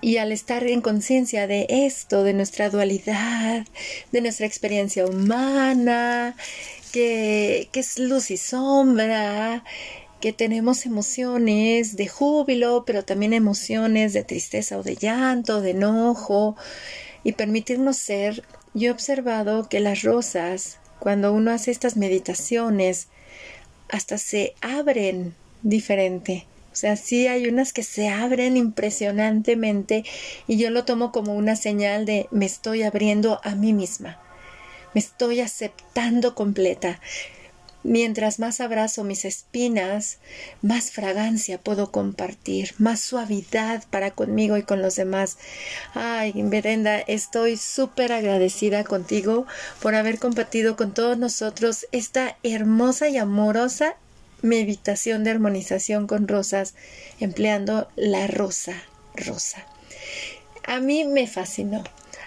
y 0.00 0.16
al 0.18 0.32
estar 0.32 0.64
en 0.64 0.80
conciencia 0.80 1.46
de 1.46 1.66
esto, 1.68 2.22
de 2.22 2.34
nuestra 2.34 2.70
dualidad, 2.70 3.66
de 4.12 4.20
nuestra 4.20 4.46
experiencia 4.46 5.04
humana, 5.04 6.36
que, 6.92 7.68
que 7.72 7.80
es 7.80 7.98
luz 7.98 8.30
y 8.30 8.36
sombra, 8.36 9.64
que 10.24 10.32
tenemos 10.32 10.86
emociones 10.86 11.96
de 11.96 12.08
júbilo, 12.08 12.84
pero 12.86 13.04
también 13.04 13.34
emociones 13.34 14.14
de 14.14 14.24
tristeza 14.24 14.78
o 14.78 14.82
de 14.82 14.96
llanto, 14.96 15.60
de 15.60 15.72
enojo, 15.72 16.56
y 17.24 17.32
permitirnos 17.32 17.98
ser, 17.98 18.42
yo 18.72 18.88
he 18.88 18.90
observado 18.90 19.68
que 19.68 19.80
las 19.80 20.00
rosas, 20.00 20.78
cuando 20.98 21.30
uno 21.34 21.50
hace 21.50 21.70
estas 21.70 21.98
meditaciones, 21.98 23.08
hasta 23.90 24.16
se 24.16 24.54
abren 24.62 25.34
diferente. 25.62 26.46
O 26.72 26.76
sea, 26.76 26.96
sí 26.96 27.26
hay 27.26 27.46
unas 27.46 27.74
que 27.74 27.82
se 27.82 28.08
abren 28.08 28.56
impresionantemente 28.56 30.06
y 30.46 30.56
yo 30.56 30.70
lo 30.70 30.86
tomo 30.86 31.12
como 31.12 31.34
una 31.34 31.54
señal 31.54 32.06
de 32.06 32.28
me 32.30 32.46
estoy 32.46 32.82
abriendo 32.82 33.42
a 33.44 33.54
mí 33.56 33.74
misma, 33.74 34.18
me 34.94 35.00
estoy 35.02 35.40
aceptando 35.40 36.34
completa. 36.34 36.98
Mientras 37.84 38.38
más 38.38 38.62
abrazo 38.62 39.04
mis 39.04 39.26
espinas, 39.26 40.18
más 40.62 40.90
fragancia 40.90 41.58
puedo 41.58 41.92
compartir, 41.92 42.74
más 42.78 43.00
suavidad 43.00 43.84
para 43.90 44.10
conmigo 44.10 44.56
y 44.56 44.62
con 44.62 44.80
los 44.80 44.96
demás. 44.96 45.36
Ay, 45.92 46.32
Berenda, 46.34 46.98
estoy 46.98 47.58
súper 47.58 48.12
agradecida 48.12 48.84
contigo 48.84 49.46
por 49.82 49.94
haber 49.94 50.18
compartido 50.18 50.76
con 50.76 50.94
todos 50.94 51.18
nosotros 51.18 51.86
esta 51.92 52.38
hermosa 52.42 53.08
y 53.08 53.18
amorosa 53.18 53.96
meditación 54.40 55.22
de 55.22 55.30
armonización 55.30 56.06
con 56.06 56.26
rosas, 56.26 56.74
empleando 57.20 57.88
la 57.96 58.26
rosa 58.26 58.74
rosa. 59.14 59.66
A 60.66 60.80
mí 60.80 61.04
me 61.04 61.26
fascinó. 61.26 61.84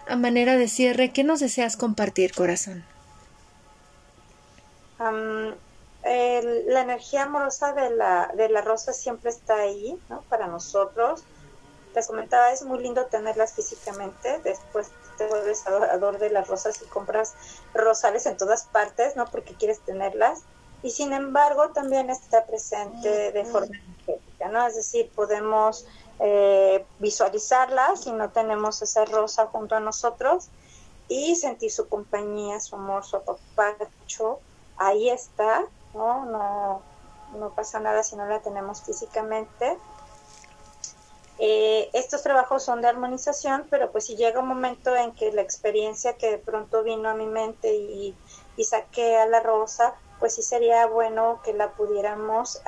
A 0.07 0.15
manera 0.15 0.57
de 0.57 0.67
cierre, 0.67 1.11
¿qué 1.11 1.23
nos 1.23 1.39
deseas 1.39 1.77
compartir, 1.77 2.33
corazón? 2.33 2.83
La 4.99 6.81
energía 6.81 7.23
amorosa 7.23 7.73
de 7.73 7.89
la, 7.91 8.31
de 8.35 8.49
la 8.49 8.61
rosa 8.61 8.93
siempre 8.93 9.29
está 9.29 9.55
ahí, 9.55 9.99
¿no? 10.09 10.21
Para 10.29 10.47
nosotros. 10.47 11.23
Les 11.95 12.07
comentaba, 12.07 12.51
es 12.51 12.63
muy 12.63 12.79
lindo 12.79 13.05
tenerlas 13.05 13.53
físicamente. 13.53 14.39
Después 14.43 14.89
te 15.17 15.27
vuelves 15.27 15.65
adorador 15.65 16.19
de 16.19 16.29
las 16.29 16.47
rosas 16.47 16.81
y 16.81 16.85
compras 16.85 17.33
rosales 17.73 18.25
en 18.25 18.37
todas 18.37 18.65
partes, 18.65 19.15
¿no? 19.15 19.25
Porque 19.25 19.53
quieres 19.55 19.79
tenerlas. 19.79 20.43
Y 20.83 20.91
sin 20.91 21.11
embargo, 21.11 21.69
también 21.69 22.09
está 22.09 22.45
presente 22.45 23.31
de 23.31 23.45
forma 23.45 23.75
energética, 23.75 24.47
¿no? 24.49 24.67
Es 24.67 24.75
decir, 24.75 25.09
podemos 25.15 25.87
eh, 26.19 26.85
visualizarla 26.99 27.95
si 27.95 28.11
no 28.11 28.29
tenemos 28.29 28.81
esa 28.81 29.05
rosa 29.05 29.47
junto 29.47 29.75
a 29.75 29.79
nosotros 29.79 30.49
y 31.07 31.35
sentir 31.35 31.71
su 31.71 31.87
compañía, 31.89 32.59
su 32.59 32.75
amor, 32.75 33.03
su 33.05 33.17
apapacho 33.17 34.39
ahí 34.77 35.09
está, 35.09 35.65
¿no? 35.93 36.25
No, 36.25 36.81
no 37.37 37.49
pasa 37.51 37.79
nada 37.79 38.03
si 38.03 38.15
no 38.15 38.25
la 38.25 38.39
tenemos 38.39 38.81
físicamente. 38.81 39.77
Eh, 41.39 41.89
estos 41.93 42.23
trabajos 42.23 42.63
son 42.63 42.81
de 42.81 42.87
armonización, 42.87 43.67
pero 43.69 43.91
pues 43.91 44.05
si 44.05 44.15
llega 44.15 44.39
un 44.39 44.47
momento 44.47 44.95
en 44.95 45.11
que 45.13 45.31
la 45.31 45.41
experiencia 45.41 46.17
que 46.17 46.31
de 46.31 46.37
pronto 46.39 46.83
vino 46.83 47.09
a 47.09 47.13
mi 47.13 47.27
mente 47.27 47.73
y, 47.75 48.15
saqué 48.63 49.17
a 49.17 49.27
la 49.27 49.39
rosa, 49.39 49.93
pues 50.19 50.33
sí 50.33 50.41
sería 50.41 50.87
bueno 50.87 51.41
que 51.43 51.53
la 51.53 51.73
pudiéramos 51.73 52.59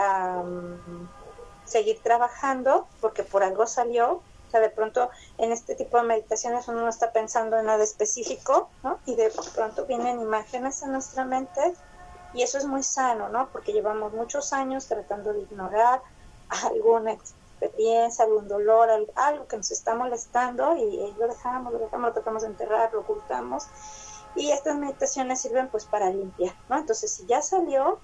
seguir 1.65 1.99
trabajando, 2.03 2.87
porque 3.01 3.23
por 3.23 3.43
algo 3.43 3.65
salió. 3.65 4.21
O 4.47 4.51
sea, 4.51 4.59
de 4.59 4.69
pronto 4.69 5.09
en 5.37 5.51
este 5.51 5.75
tipo 5.75 5.97
de 5.97 6.03
meditaciones 6.03 6.67
uno 6.67 6.81
no 6.81 6.89
está 6.89 7.11
pensando 7.11 7.57
en 7.57 7.65
nada 7.67 7.83
específico, 7.83 8.69
¿no? 8.83 8.99
Y 9.05 9.15
de 9.15 9.31
pronto 9.53 9.85
vienen 9.85 10.21
imágenes 10.21 10.81
en 10.81 10.91
nuestra 10.91 11.23
mente 11.23 11.75
y 12.33 12.43
eso 12.43 12.57
es 12.57 12.65
muy 12.65 12.83
sano, 12.83 13.29
¿no? 13.29 13.49
Porque 13.49 13.73
llevamos 13.73 14.13
muchos 14.13 14.53
años 14.53 14.87
tratando 14.87 15.33
de 15.33 15.41
ignorar 15.41 16.01
alguna 16.49 17.13
experiencia, 17.13 18.25
algún 18.25 18.47
dolor, 18.47 18.89
algo 19.15 19.47
que 19.47 19.57
nos 19.57 19.71
está 19.71 19.95
molestando 19.95 20.75
y 20.77 21.13
lo 21.17 21.27
dejamos, 21.27 21.73
lo 21.73 21.79
dejamos, 21.79 22.09
lo 22.09 22.13
tratamos 22.13 22.41
de 22.43 22.49
enterrar, 22.49 22.93
lo 22.93 23.01
ocultamos. 23.01 23.67
Y 24.35 24.51
estas 24.51 24.77
meditaciones 24.77 25.41
sirven 25.41 25.69
pues 25.69 25.85
para 25.85 26.09
limpiar, 26.09 26.55
¿no? 26.69 26.77
Entonces, 26.77 27.11
si 27.11 27.25
ya 27.25 27.41
salió, 27.41 27.99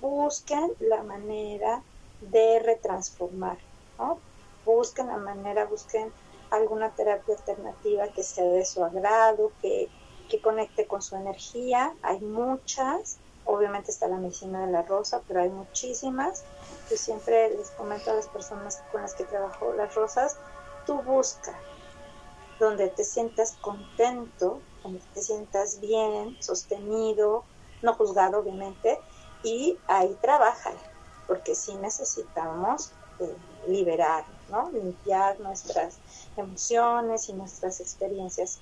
busquen 0.00 0.72
la 0.78 1.02
manera 1.02 1.82
de 2.20 2.60
retransformar, 2.60 3.58
¿no? 3.98 4.18
Busquen 4.64 5.08
la 5.08 5.16
manera, 5.16 5.64
busquen 5.64 6.12
alguna 6.50 6.90
terapia 6.90 7.34
alternativa 7.34 8.08
que 8.08 8.22
sea 8.22 8.44
de 8.44 8.64
su 8.64 8.84
agrado, 8.84 9.52
que, 9.60 9.88
que 10.28 10.40
conecte 10.40 10.86
con 10.86 11.02
su 11.02 11.16
energía. 11.16 11.94
Hay 12.02 12.20
muchas, 12.20 13.18
Obviamente 13.44 13.90
está 13.90 14.08
la 14.08 14.18
medicina 14.18 14.64
de 14.66 14.72
la 14.72 14.82
rosa, 14.82 15.22
pero 15.26 15.42
hay 15.42 15.50
muchísimas. 15.50 16.44
Yo 16.90 16.96
siempre 16.96 17.50
les 17.56 17.70
comento 17.72 18.10
a 18.10 18.14
las 18.14 18.28
personas 18.28 18.82
con 18.90 19.02
las 19.02 19.14
que 19.14 19.24
trabajo 19.24 19.72
las 19.74 19.94
rosas, 19.94 20.36
tú 20.86 21.02
busca 21.02 21.58
donde 22.62 22.88
te 22.90 23.04
sientas 23.04 23.56
contento, 23.60 24.62
donde 24.84 25.00
te 25.12 25.20
sientas 25.20 25.80
bien, 25.80 26.36
sostenido, 26.40 27.44
no 27.82 27.94
juzgado 27.94 28.38
obviamente, 28.38 29.00
y 29.42 29.80
ahí 29.88 30.16
trabaja, 30.22 30.72
porque 31.26 31.56
sí 31.56 31.74
necesitamos 31.76 32.92
eh, 33.18 33.36
liberar, 33.66 34.24
¿no? 34.48 34.70
limpiar 34.70 35.40
nuestras 35.40 35.98
emociones 36.36 37.28
y 37.28 37.32
nuestras 37.32 37.80
experiencias, 37.80 38.60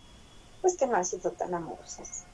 pues 0.63 0.77
que 0.77 0.87
no 0.87 0.97
han 0.97 1.05
sido 1.05 1.33
tan 1.33 1.55
amorosas. 1.55 2.30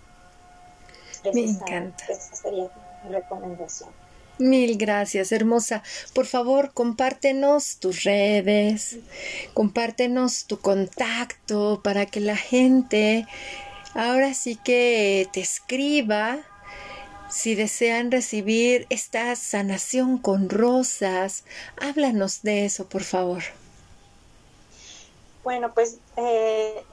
Me 1.32 1.42
encanta. 1.42 2.04
Esa 2.08 2.34
sería 2.34 2.70
mi 3.04 3.10
recomendación. 3.10 3.90
Mil 4.38 4.76
gracias, 4.76 5.32
hermosa. 5.32 5.82
Por 6.12 6.26
favor, 6.26 6.72
compártenos 6.74 7.78
tus 7.78 8.02
redes, 8.02 8.98
compártenos 9.54 10.44
tu 10.44 10.58
contacto 10.60 11.80
para 11.82 12.04
que 12.04 12.20
la 12.20 12.36
gente 12.36 13.26
ahora 13.94 14.34
sí 14.34 14.56
que 14.56 15.26
te 15.32 15.40
escriba 15.40 16.40
si 17.30 17.54
desean 17.54 18.10
recibir 18.10 18.86
esta 18.90 19.34
sanación 19.36 20.18
con 20.18 20.50
rosas. 20.50 21.44
Háblanos 21.80 22.42
de 22.42 22.66
eso, 22.66 22.86
por 22.86 23.04
favor. 23.04 23.42
Bueno, 25.44 25.72
pues 25.72 25.98
eh, 26.16 26.84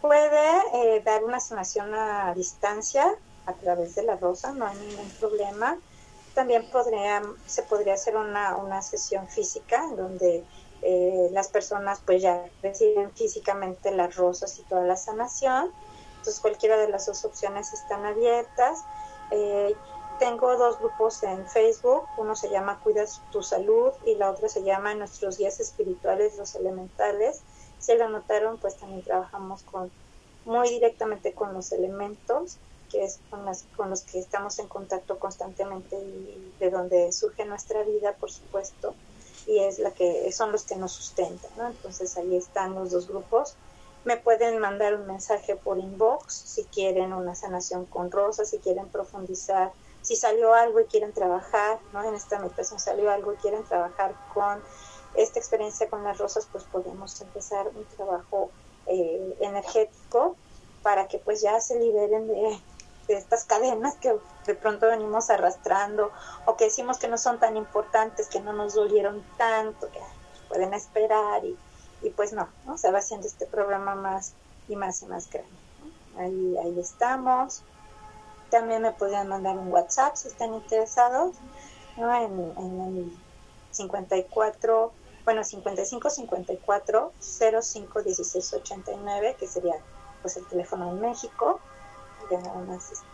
Puede 0.00 0.96
eh, 0.96 1.02
dar 1.04 1.24
una 1.24 1.40
sanación 1.40 1.94
a 1.94 2.34
distancia 2.34 3.14
a 3.46 3.52
través 3.54 3.94
de 3.94 4.02
la 4.02 4.16
rosa, 4.16 4.52
no 4.52 4.66
hay 4.66 4.76
ningún 4.78 5.10
problema. 5.20 5.78
También 6.34 6.70
podría, 6.70 7.22
se 7.46 7.62
podría 7.64 7.94
hacer 7.94 8.16
una, 8.16 8.56
una 8.56 8.82
sesión 8.82 9.28
física 9.28 9.84
donde 9.96 10.44
eh, 10.82 11.28
las 11.32 11.48
personas 11.48 12.00
pues 12.06 12.22
ya 12.22 12.44
reciben 12.62 13.10
físicamente 13.12 13.90
las 13.90 14.16
rosas 14.16 14.58
y 14.58 14.62
toda 14.62 14.84
la 14.84 14.96
sanación. 14.96 15.70
Entonces 16.18 16.40
cualquiera 16.40 16.76
de 16.78 16.88
las 16.88 17.06
dos 17.06 17.24
opciones 17.24 17.72
están 17.72 18.06
abiertas. 18.06 18.84
Eh, 19.30 19.74
tengo 20.18 20.56
dos 20.56 20.78
grupos 20.78 21.22
en 21.22 21.46
Facebook, 21.46 22.04
uno 22.18 22.36
se 22.36 22.50
llama 22.50 22.78
Cuida 22.82 23.04
tu 23.32 23.42
salud 23.42 23.92
y 24.04 24.16
la 24.16 24.30
otra 24.30 24.48
se 24.48 24.62
llama 24.62 24.94
Nuestros 24.94 25.38
guías 25.38 25.60
espirituales, 25.60 26.36
los 26.36 26.54
elementales. 26.54 27.42
Si 27.80 27.96
lo 27.96 28.08
notaron, 28.08 28.58
pues 28.58 28.76
también 28.76 29.02
trabajamos 29.02 29.62
con 29.64 29.90
muy 30.44 30.68
directamente 30.68 31.32
con 31.32 31.52
los 31.54 31.72
elementos, 31.72 32.58
que 32.90 33.04
es 33.04 33.20
con, 33.30 33.44
las, 33.44 33.64
con 33.76 33.90
los 33.90 34.02
que 34.02 34.18
estamos 34.18 34.58
en 34.58 34.68
contacto 34.68 35.18
constantemente 35.18 35.96
y 35.96 36.54
de 36.58 36.70
donde 36.70 37.12
surge 37.12 37.44
nuestra 37.44 37.82
vida, 37.82 38.14
por 38.14 38.30
supuesto, 38.30 38.94
y 39.46 39.58
es 39.60 39.78
la 39.78 39.92
que 39.92 40.30
son 40.32 40.52
los 40.52 40.64
que 40.64 40.76
nos 40.76 40.92
sustentan, 40.92 41.50
¿no? 41.56 41.68
Entonces 41.68 42.16
ahí 42.16 42.36
están 42.36 42.74
los 42.74 42.90
dos 42.90 43.08
grupos. 43.08 43.54
Me 44.04 44.16
pueden 44.16 44.58
mandar 44.58 44.94
un 44.94 45.06
mensaje 45.06 45.56
por 45.56 45.78
inbox 45.78 46.34
si 46.34 46.64
quieren 46.64 47.12
una 47.12 47.34
sanación 47.34 47.86
con 47.86 48.10
rosas, 48.10 48.50
si 48.50 48.58
quieren 48.58 48.88
profundizar, 48.88 49.72
si 50.02 50.16
salió 50.16 50.54
algo 50.54 50.80
y 50.80 50.86
quieren 50.86 51.12
trabajar, 51.12 51.78
¿no? 51.92 52.02
En 52.02 52.14
esta 52.14 52.38
meditación 52.38 52.80
salió 52.80 53.10
algo 53.10 53.32
y 53.32 53.36
quieren 53.36 53.64
trabajar 53.64 54.14
con 54.34 54.62
esta 55.14 55.38
experiencia 55.38 55.88
con 55.88 56.04
las 56.04 56.18
rosas, 56.18 56.48
pues 56.50 56.64
podemos 56.64 57.20
empezar 57.20 57.68
un 57.68 57.84
trabajo 57.96 58.50
eh, 58.86 59.36
energético 59.40 60.36
para 60.82 61.08
que 61.08 61.18
pues 61.18 61.42
ya 61.42 61.60
se 61.60 61.78
liberen 61.78 62.28
de, 62.28 62.58
estas 63.08 63.44
cadenas 63.44 63.96
que 63.96 64.16
de 64.46 64.54
pronto 64.54 64.86
venimos 64.86 65.30
arrastrando 65.30 66.12
o 66.46 66.56
que 66.56 66.66
decimos 66.66 66.98
que 66.98 67.08
no 67.08 67.18
son 67.18 67.40
tan 67.40 67.56
importantes, 67.56 68.28
que 68.28 68.40
no 68.40 68.52
nos 68.52 68.74
dolieron 68.74 69.24
tanto, 69.36 69.90
que 69.90 69.98
pueden 70.48 70.74
esperar 70.74 71.44
y, 71.44 71.58
y 72.02 72.10
pues 72.10 72.32
no, 72.32 72.48
se 72.76 72.92
va 72.92 72.98
haciendo 72.98 73.26
este 73.26 73.46
programa 73.46 73.96
más 73.96 74.34
y 74.68 74.76
más 74.76 75.02
y 75.02 75.06
más 75.06 75.28
grande. 75.28 75.50
Ahí, 76.18 76.56
ahí 76.58 76.78
estamos. 76.78 77.62
También 78.48 78.82
me 78.82 78.92
podrían 78.92 79.26
mandar 79.26 79.58
un 79.58 79.72
WhatsApp 79.72 80.14
si 80.14 80.28
están 80.28 80.54
interesados, 80.54 81.34
en, 81.96 82.52
en 82.56 82.80
el 82.80 83.18
54, 83.72 84.92
bueno, 85.30 85.44
55 85.44 86.10
54 86.10 87.12
05 87.20 88.02
16 88.02 88.54
89, 88.54 89.36
que 89.38 89.46
sería 89.46 89.76
pues 90.22 90.36
el 90.36 90.44
teléfono 90.46 90.90
en 90.90 91.00
México. 91.00 91.60
Ya 92.32 92.40
nada 92.40 92.58
más, 92.62 92.90
este, 92.90 93.04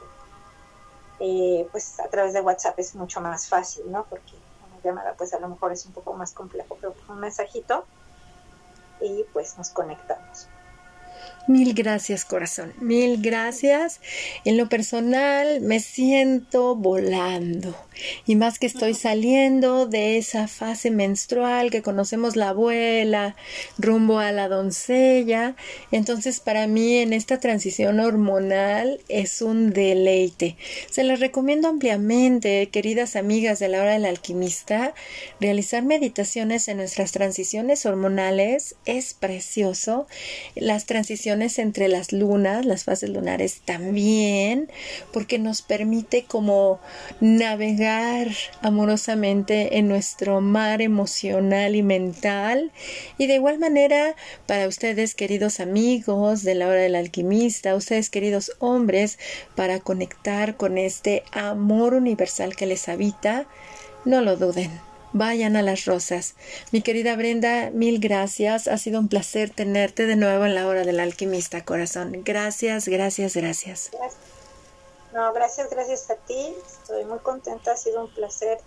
eh, 1.21 1.69
pues 1.71 2.01
a 2.01 2.09
través 2.09 2.33
de 2.33 2.41
WhatsApp 2.41 2.79
es 2.79 2.95
mucho 2.95 3.21
más 3.21 3.49
fácil, 3.49 3.93
¿no? 3.93 4.07
Porque 4.09 4.33
una 4.67 4.83
llamada 4.83 5.12
pues 5.12 5.35
a 5.35 5.41
lo 5.41 5.49
mejor 5.49 5.73
es 5.73 5.85
un 5.85 5.93
poco 5.93 6.14
más 6.14 6.33
complejo, 6.33 6.79
pero 6.81 6.95
un 7.07 7.21
mensajito 7.21 7.85
y 9.03 9.25
pues 9.35 9.59
nos 9.59 9.69
conectamos. 9.69 10.49
Mil 11.49 11.74
gracias, 11.74 12.24
corazón. 12.24 12.72
Mil 12.80 13.22
gracias. 13.22 14.01
En 14.44 14.57
lo 14.57 14.68
personal 14.68 15.61
me 15.61 15.78
siento 15.78 16.74
volando. 16.74 17.76
Y 18.26 18.34
más 18.34 18.59
que 18.59 18.66
estoy 18.66 18.94
saliendo 18.94 19.86
de 19.86 20.18
esa 20.18 20.49
fase 20.49 20.90
menstrual 20.90 21.70
que 21.70 21.82
conocemos 21.82 22.36
la 22.36 22.51
abuela, 22.51 23.36
rumbo 23.78 24.18
a 24.18 24.32
la 24.32 24.49
doncella. 24.49 25.55
Entonces, 25.92 26.40
para 26.40 26.66
mí 26.66 26.97
en 26.97 27.12
esta 27.12 27.38
transición 27.38 28.01
hormonal 28.01 29.01
es 29.09 29.40
un 29.40 29.72
deleite. 29.72 30.57
Se 30.90 31.05
las 31.05 31.20
recomiendo 31.20 31.68
ampliamente, 31.68 32.68
queridas 32.70 33.16
amigas 33.16 33.61
de 33.61 33.68
la 33.68 33.80
hora 33.80 33.92
del 33.92 34.05
alquimista, 34.05 34.94
realizar 35.40 35.84
meditaciones 35.84 36.68
en 36.68 36.78
nuestras 36.78 37.12
transiciones 37.12 37.86
hormonales 37.86 38.74
es 38.84 39.14
precioso. 39.14 40.07
Las 40.55 40.84
transiciones 40.84 41.36
entre 41.43 41.89
las 41.89 42.12
lunas, 42.12 42.64
las 42.64 42.84
fases 42.84 43.11
lunares 43.11 43.61
también, 43.64 44.70
porque 45.12 45.39
nos 45.39 45.62
permite 45.62 46.24
como 46.24 46.80
navegar 47.20 48.28
amorosamente 48.62 49.78
en 49.78 49.89
nuestro 49.89 50.41
mar 50.41 50.80
emocional 50.80 51.76
y 51.76 51.82
mental. 51.82 52.72
Y 53.18 53.26
de 53.26 53.34
igual 53.34 53.59
manera, 53.59 54.16
para 54.47 54.66
ustedes, 54.66 55.14
queridos 55.14 55.61
amigos 55.61 56.43
de 56.43 56.55
la 56.55 56.68
hora 56.68 56.80
del 56.80 56.95
alquimista, 56.97 57.74
ustedes, 57.74 58.11
queridos 58.11 58.53
hombres, 58.59 59.18
para 59.55 59.80
conectar 59.80 60.57
con 60.57 60.78
este 60.78 61.22
amor 61.32 61.95
universal 61.95 62.57
que 62.57 62.66
les 62.66 62.89
habita, 62.89 63.47
no 64.05 64.22
lo 64.22 64.37
duden 64.37 64.95
vayan 65.13 65.57
a 65.57 65.63
las 65.63 65.85
rosas. 65.85 66.35
Mi 66.73 66.83
querida 66.83 67.17
Brenda, 67.17 67.71
mil 67.71 68.01
gracias. 68.01 68.69
Ha 68.69 68.79
sido 68.79 69.01
un 69.01 69.09
placer 69.09 69.51
tenerte 69.51 70.07
de 70.07 70.17
nuevo 70.17 70.45
en 70.45 70.55
la 70.55 70.67
hora 70.67 70.85
del 70.85 71.01
alquimista, 71.01 71.65
corazón. 71.65 72.23
Gracias, 72.25 72.89
gracias, 72.89 73.37
gracias. 73.37 73.91
No, 75.13 75.33
gracias, 75.33 75.71
gracias 75.71 76.11
a 76.11 76.17
ti. 76.17 76.55
Estoy 76.67 77.05
muy 77.05 77.19
contenta. 77.21 77.73
Ha 77.73 77.77
sido 77.77 78.05
un 78.05 78.13
placer 78.13 78.59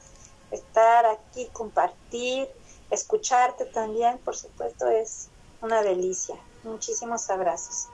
estar 0.52 1.06
aquí, 1.06 1.48
compartir, 1.54 2.48
escucharte 2.90 3.66
también, 3.66 4.18
por 4.20 4.36
supuesto, 4.36 4.90
es 4.90 5.28
una 5.62 5.82
delicia. 5.84 6.36
Muchísimos 6.64 7.30
abrazos. 7.30 7.88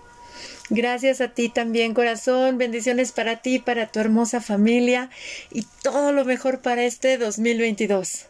Gracias 0.69 1.21
a 1.21 1.29
ti 1.29 1.49
también, 1.49 1.93
corazón. 1.93 2.57
Bendiciones 2.57 3.11
para 3.11 3.41
ti, 3.41 3.59
para 3.59 3.87
tu 3.87 3.99
hermosa 3.99 4.41
familia 4.41 5.09
y 5.51 5.65
todo 5.83 6.11
lo 6.11 6.25
mejor 6.25 6.61
para 6.61 6.83
este 6.83 7.17
2022. 7.17 8.27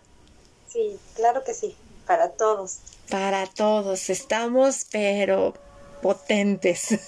Sí, 0.76 0.99
claro 1.15 1.41
que 1.45 1.53
sí, 1.53 1.73
para 2.05 2.32
todos. 2.32 2.80
Para 3.09 3.47
todos, 3.47 4.09
estamos, 4.09 4.86
pero 4.91 5.53
potentes. 6.01 6.99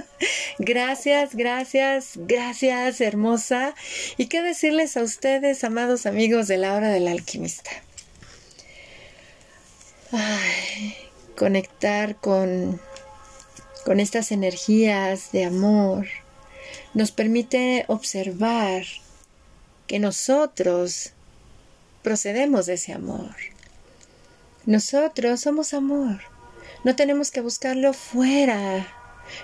gracias, 0.58 1.34
gracias, 1.34 2.10
gracias, 2.16 3.00
hermosa. 3.00 3.74
¿Y 4.18 4.26
qué 4.26 4.42
decirles 4.42 4.98
a 4.98 5.02
ustedes, 5.02 5.64
amados 5.64 6.04
amigos 6.04 6.48
de 6.48 6.58
la 6.58 6.74
hora 6.74 6.90
del 6.90 7.08
alquimista? 7.08 7.70
conectar 11.34 12.16
con, 12.16 12.78
con 13.86 14.00
estas 14.00 14.32
energías 14.32 15.32
de 15.32 15.44
amor 15.44 16.06
nos 16.92 17.10
permite 17.10 17.86
observar 17.88 18.84
que 19.86 19.98
nosotros 19.98 21.13
procedemos 22.04 22.66
de 22.66 22.74
ese 22.74 22.92
amor. 22.92 23.34
Nosotros 24.66 25.40
somos 25.40 25.74
amor. 25.74 26.20
No 26.84 26.94
tenemos 26.94 27.32
que 27.32 27.40
buscarlo 27.40 27.92
fuera. 27.92 28.86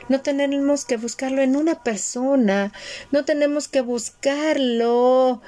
No 0.08 0.20
tenemos 0.20 0.84
que 0.84 0.96
buscarlo 0.96 1.42
en 1.42 1.56
una 1.56 1.82
persona. 1.82 2.72
No 3.10 3.24
tenemos 3.24 3.66
que 3.66 3.80
buscarlo. 3.80 5.42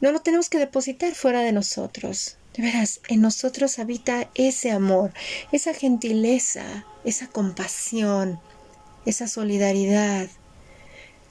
No 0.00 0.12
lo 0.12 0.20
tenemos 0.20 0.48
que 0.48 0.58
depositar 0.58 1.14
fuera 1.14 1.42
de 1.42 1.52
nosotros. 1.52 2.38
De 2.54 2.62
veras, 2.62 3.00
en 3.08 3.20
nosotros 3.20 3.78
habita 3.78 4.30
ese 4.34 4.70
amor, 4.70 5.12
esa 5.52 5.74
gentileza, 5.74 6.84
esa 7.04 7.26
compasión, 7.26 8.40
esa 9.06 9.26
solidaridad, 9.26 10.28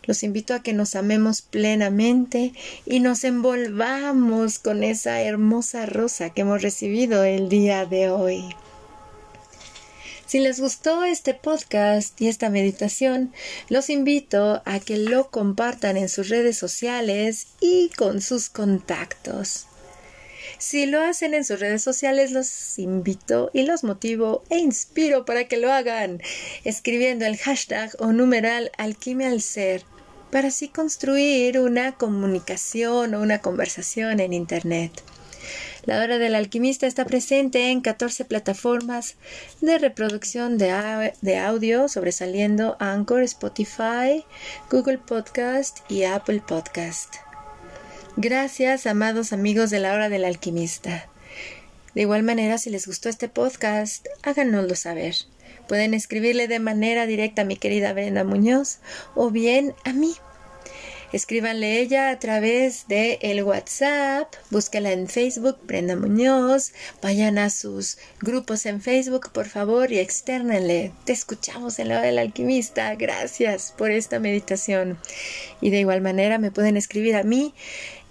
los 0.04 0.24
invito 0.24 0.54
a 0.54 0.64
que 0.64 0.74
nos 0.74 0.96
amemos 0.96 1.42
plenamente 1.42 2.54
y 2.86 3.00
nos 3.00 3.24
envolvamos 3.24 4.60
con 4.60 4.84
esa 4.84 5.22
hermosa 5.22 5.86
rosa 5.86 6.32
que 6.32 6.42
hemos 6.42 6.62
recibido 6.62 7.24
el 7.24 7.50
día 7.50 7.86
de 7.86 8.10
hoy. 8.10 8.56
Si 10.32 10.40
les 10.40 10.62
gustó 10.62 11.04
este 11.04 11.34
podcast 11.34 12.20
y 12.22 12.30
esta 12.30 12.50
meditación, 12.50 13.34
los 13.68 13.90
invito 13.90 14.62
a 14.64 14.80
que 14.80 14.96
lo 14.96 15.30
compartan 15.30 15.98
en 15.98 16.08
sus 16.08 16.30
redes 16.30 16.58
sociales 16.58 17.48
y 17.60 17.90
con 17.98 18.22
sus 18.22 18.50
contactos. 18.50 19.68
Si 20.58 20.86
lo 20.86 21.02
hacen 21.02 21.34
en 21.34 21.44
sus 21.44 21.60
redes 21.60 21.82
sociales, 21.82 22.32
los 22.32 22.80
invito 22.80 23.50
y 23.54 23.64
los 23.64 23.84
motivo 23.84 24.44
e 24.50 24.60
inspiro 24.60 25.26
para 25.26 25.50
que 25.50 25.58
lo 25.58 25.74
hagan, 25.74 26.22
escribiendo 26.64 27.26
el 27.26 27.36
hashtag 27.38 27.92
o 28.00 28.14
numeral 28.14 28.72
alquimia 28.78 29.30
al 29.30 29.42
ser 29.42 29.84
para 30.32 30.48
así 30.48 30.70
construir 30.70 31.60
una 31.60 31.92
comunicación 31.94 33.14
o 33.14 33.22
una 33.22 33.40
conversación 33.40 34.20
en 34.20 34.34
Internet. 34.34 35.04
La 35.86 36.00
hora 36.00 36.20
del 36.20 36.36
alquimista 36.36 36.86
está 36.86 37.06
presente 37.06 37.72
en 37.72 37.82
14 37.82 38.26
plataformas 38.26 39.16
de 39.62 39.80
reproducción 39.80 40.58
de, 40.60 40.72
audio, 41.40 41.88
sobresaliendo 41.88 42.78
Anchor, 42.80 43.24
Spotify, 43.24 44.24
Google 44.70 45.00
Podcast 45.00 45.80
y 45.90 46.04
Apple 46.04 46.44
Podcast. 46.48 47.16
Gracias, 48.16 48.86
amados 48.86 49.34
amigos 49.34 49.72
de 49.72 49.80
la 49.80 49.94
hora 49.94 50.10
del 50.10 50.26
alquimista. 50.26 51.10
De 51.96 52.02
igual 52.02 52.24
manera, 52.24 52.58
si 52.58 52.70
les 52.70 52.86
gustó 52.86 53.10
este 53.10 53.28
podcast, 53.28 54.06
háganoslo 54.22 54.76
saber. 54.76 55.16
Pueden 55.72 55.94
escribirle 55.94 56.50
de 56.50 56.60
manera 56.60 57.06
directa 57.06 57.44
a 57.44 57.46
mi 57.46 57.56
querida 57.56 57.94
Brenda 57.94 58.26
Muñoz 58.26 58.80
o 59.16 59.32
bien 59.32 59.74
a 59.86 59.94
mí. 59.94 60.14
Escríbanle 61.14 61.80
ella 61.80 62.10
a 62.10 62.20
través 62.20 62.90
de 62.90 63.20
el 63.22 63.42
WhatsApp, 63.42 64.34
búsquela 64.50 64.92
en 64.92 65.08
Facebook, 65.08 65.60
Brenda 65.64 65.96
Muñoz, 65.96 66.74
vayan 67.02 67.38
a 67.38 67.50
sus 67.50 68.00
grupos 68.20 68.66
en 68.66 68.82
Facebook, 68.82 69.32
por 69.32 69.48
favor, 69.48 69.94
y 69.94 70.00
externenle. 70.00 70.92
Te 71.06 71.14
escuchamos 71.14 71.80
en 71.80 71.88
la 71.88 72.00
hora 72.00 72.08
del 72.08 72.20
alquimista. 72.20 72.94
Gracias 72.96 73.74
por 73.78 73.92
esta 73.92 74.20
meditación. 74.20 75.00
Y 75.62 75.70
de 75.70 75.80
igual 75.80 76.02
manera 76.02 76.38
me 76.38 76.52
pueden 76.52 76.76
escribir 76.76 77.16
a 77.16 77.24
mí 77.24 77.54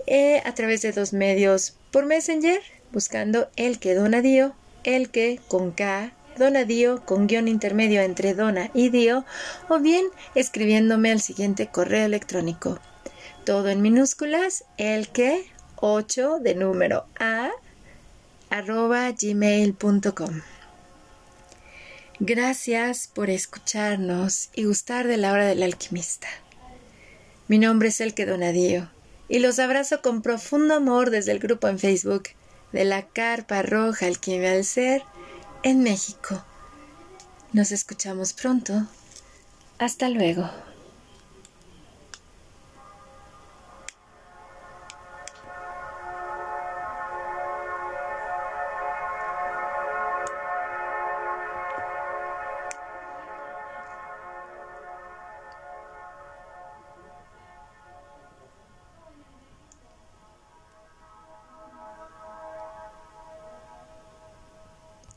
eh, 0.06 0.40
a 0.46 0.54
través 0.54 0.80
de 0.80 0.92
dos 0.92 1.12
medios 1.12 1.74
por 1.90 2.06
Messenger, 2.06 2.62
buscando 2.90 3.50
el 3.56 3.78
que 3.78 3.92
Donadío, 3.92 4.54
el 4.82 5.10
que 5.10 5.38
con 5.46 5.72
K 5.72 6.14
Donadío 6.40 7.04
con 7.04 7.26
guion 7.26 7.48
intermedio 7.48 8.00
entre 8.00 8.34
Dona 8.34 8.70
y 8.72 8.88
Dio, 8.88 9.26
o 9.68 9.78
bien 9.78 10.06
escribiéndome 10.34 11.12
al 11.12 11.20
siguiente 11.20 11.68
correo 11.68 12.06
electrónico. 12.06 12.80
Todo 13.44 13.68
en 13.68 13.82
minúsculas, 13.82 14.64
el 14.78 15.10
que 15.10 15.44
8 15.76 16.38
de 16.40 16.54
número 16.54 17.06
A 17.20 17.50
arroba 18.48 19.10
gmail.com. 19.12 20.40
Gracias 22.18 23.06
por 23.06 23.30
escucharnos 23.30 24.48
y 24.54 24.64
gustar 24.64 25.06
de 25.06 25.18
la 25.18 25.32
hora 25.32 25.46
del 25.46 25.62
alquimista. 25.62 26.28
Mi 27.48 27.58
nombre 27.58 27.88
es 27.88 28.00
Elke 28.00 28.24
Donadío 28.24 28.90
y 29.28 29.40
los 29.40 29.58
abrazo 29.58 30.00
con 30.02 30.22
profundo 30.22 30.74
amor 30.74 31.10
desde 31.10 31.32
el 31.32 31.38
grupo 31.38 31.68
en 31.68 31.78
Facebook 31.78 32.24
de 32.72 32.84
la 32.84 33.06
Carpa 33.08 33.62
Roja 33.62 34.06
Alquimia 34.06 34.52
al 34.52 34.64
Ser 34.64 35.02
en 35.62 35.82
México. 35.82 36.42
Nos 37.52 37.72
escuchamos 37.72 38.32
pronto. 38.32 38.86
Hasta 39.78 40.08
luego. 40.08 40.48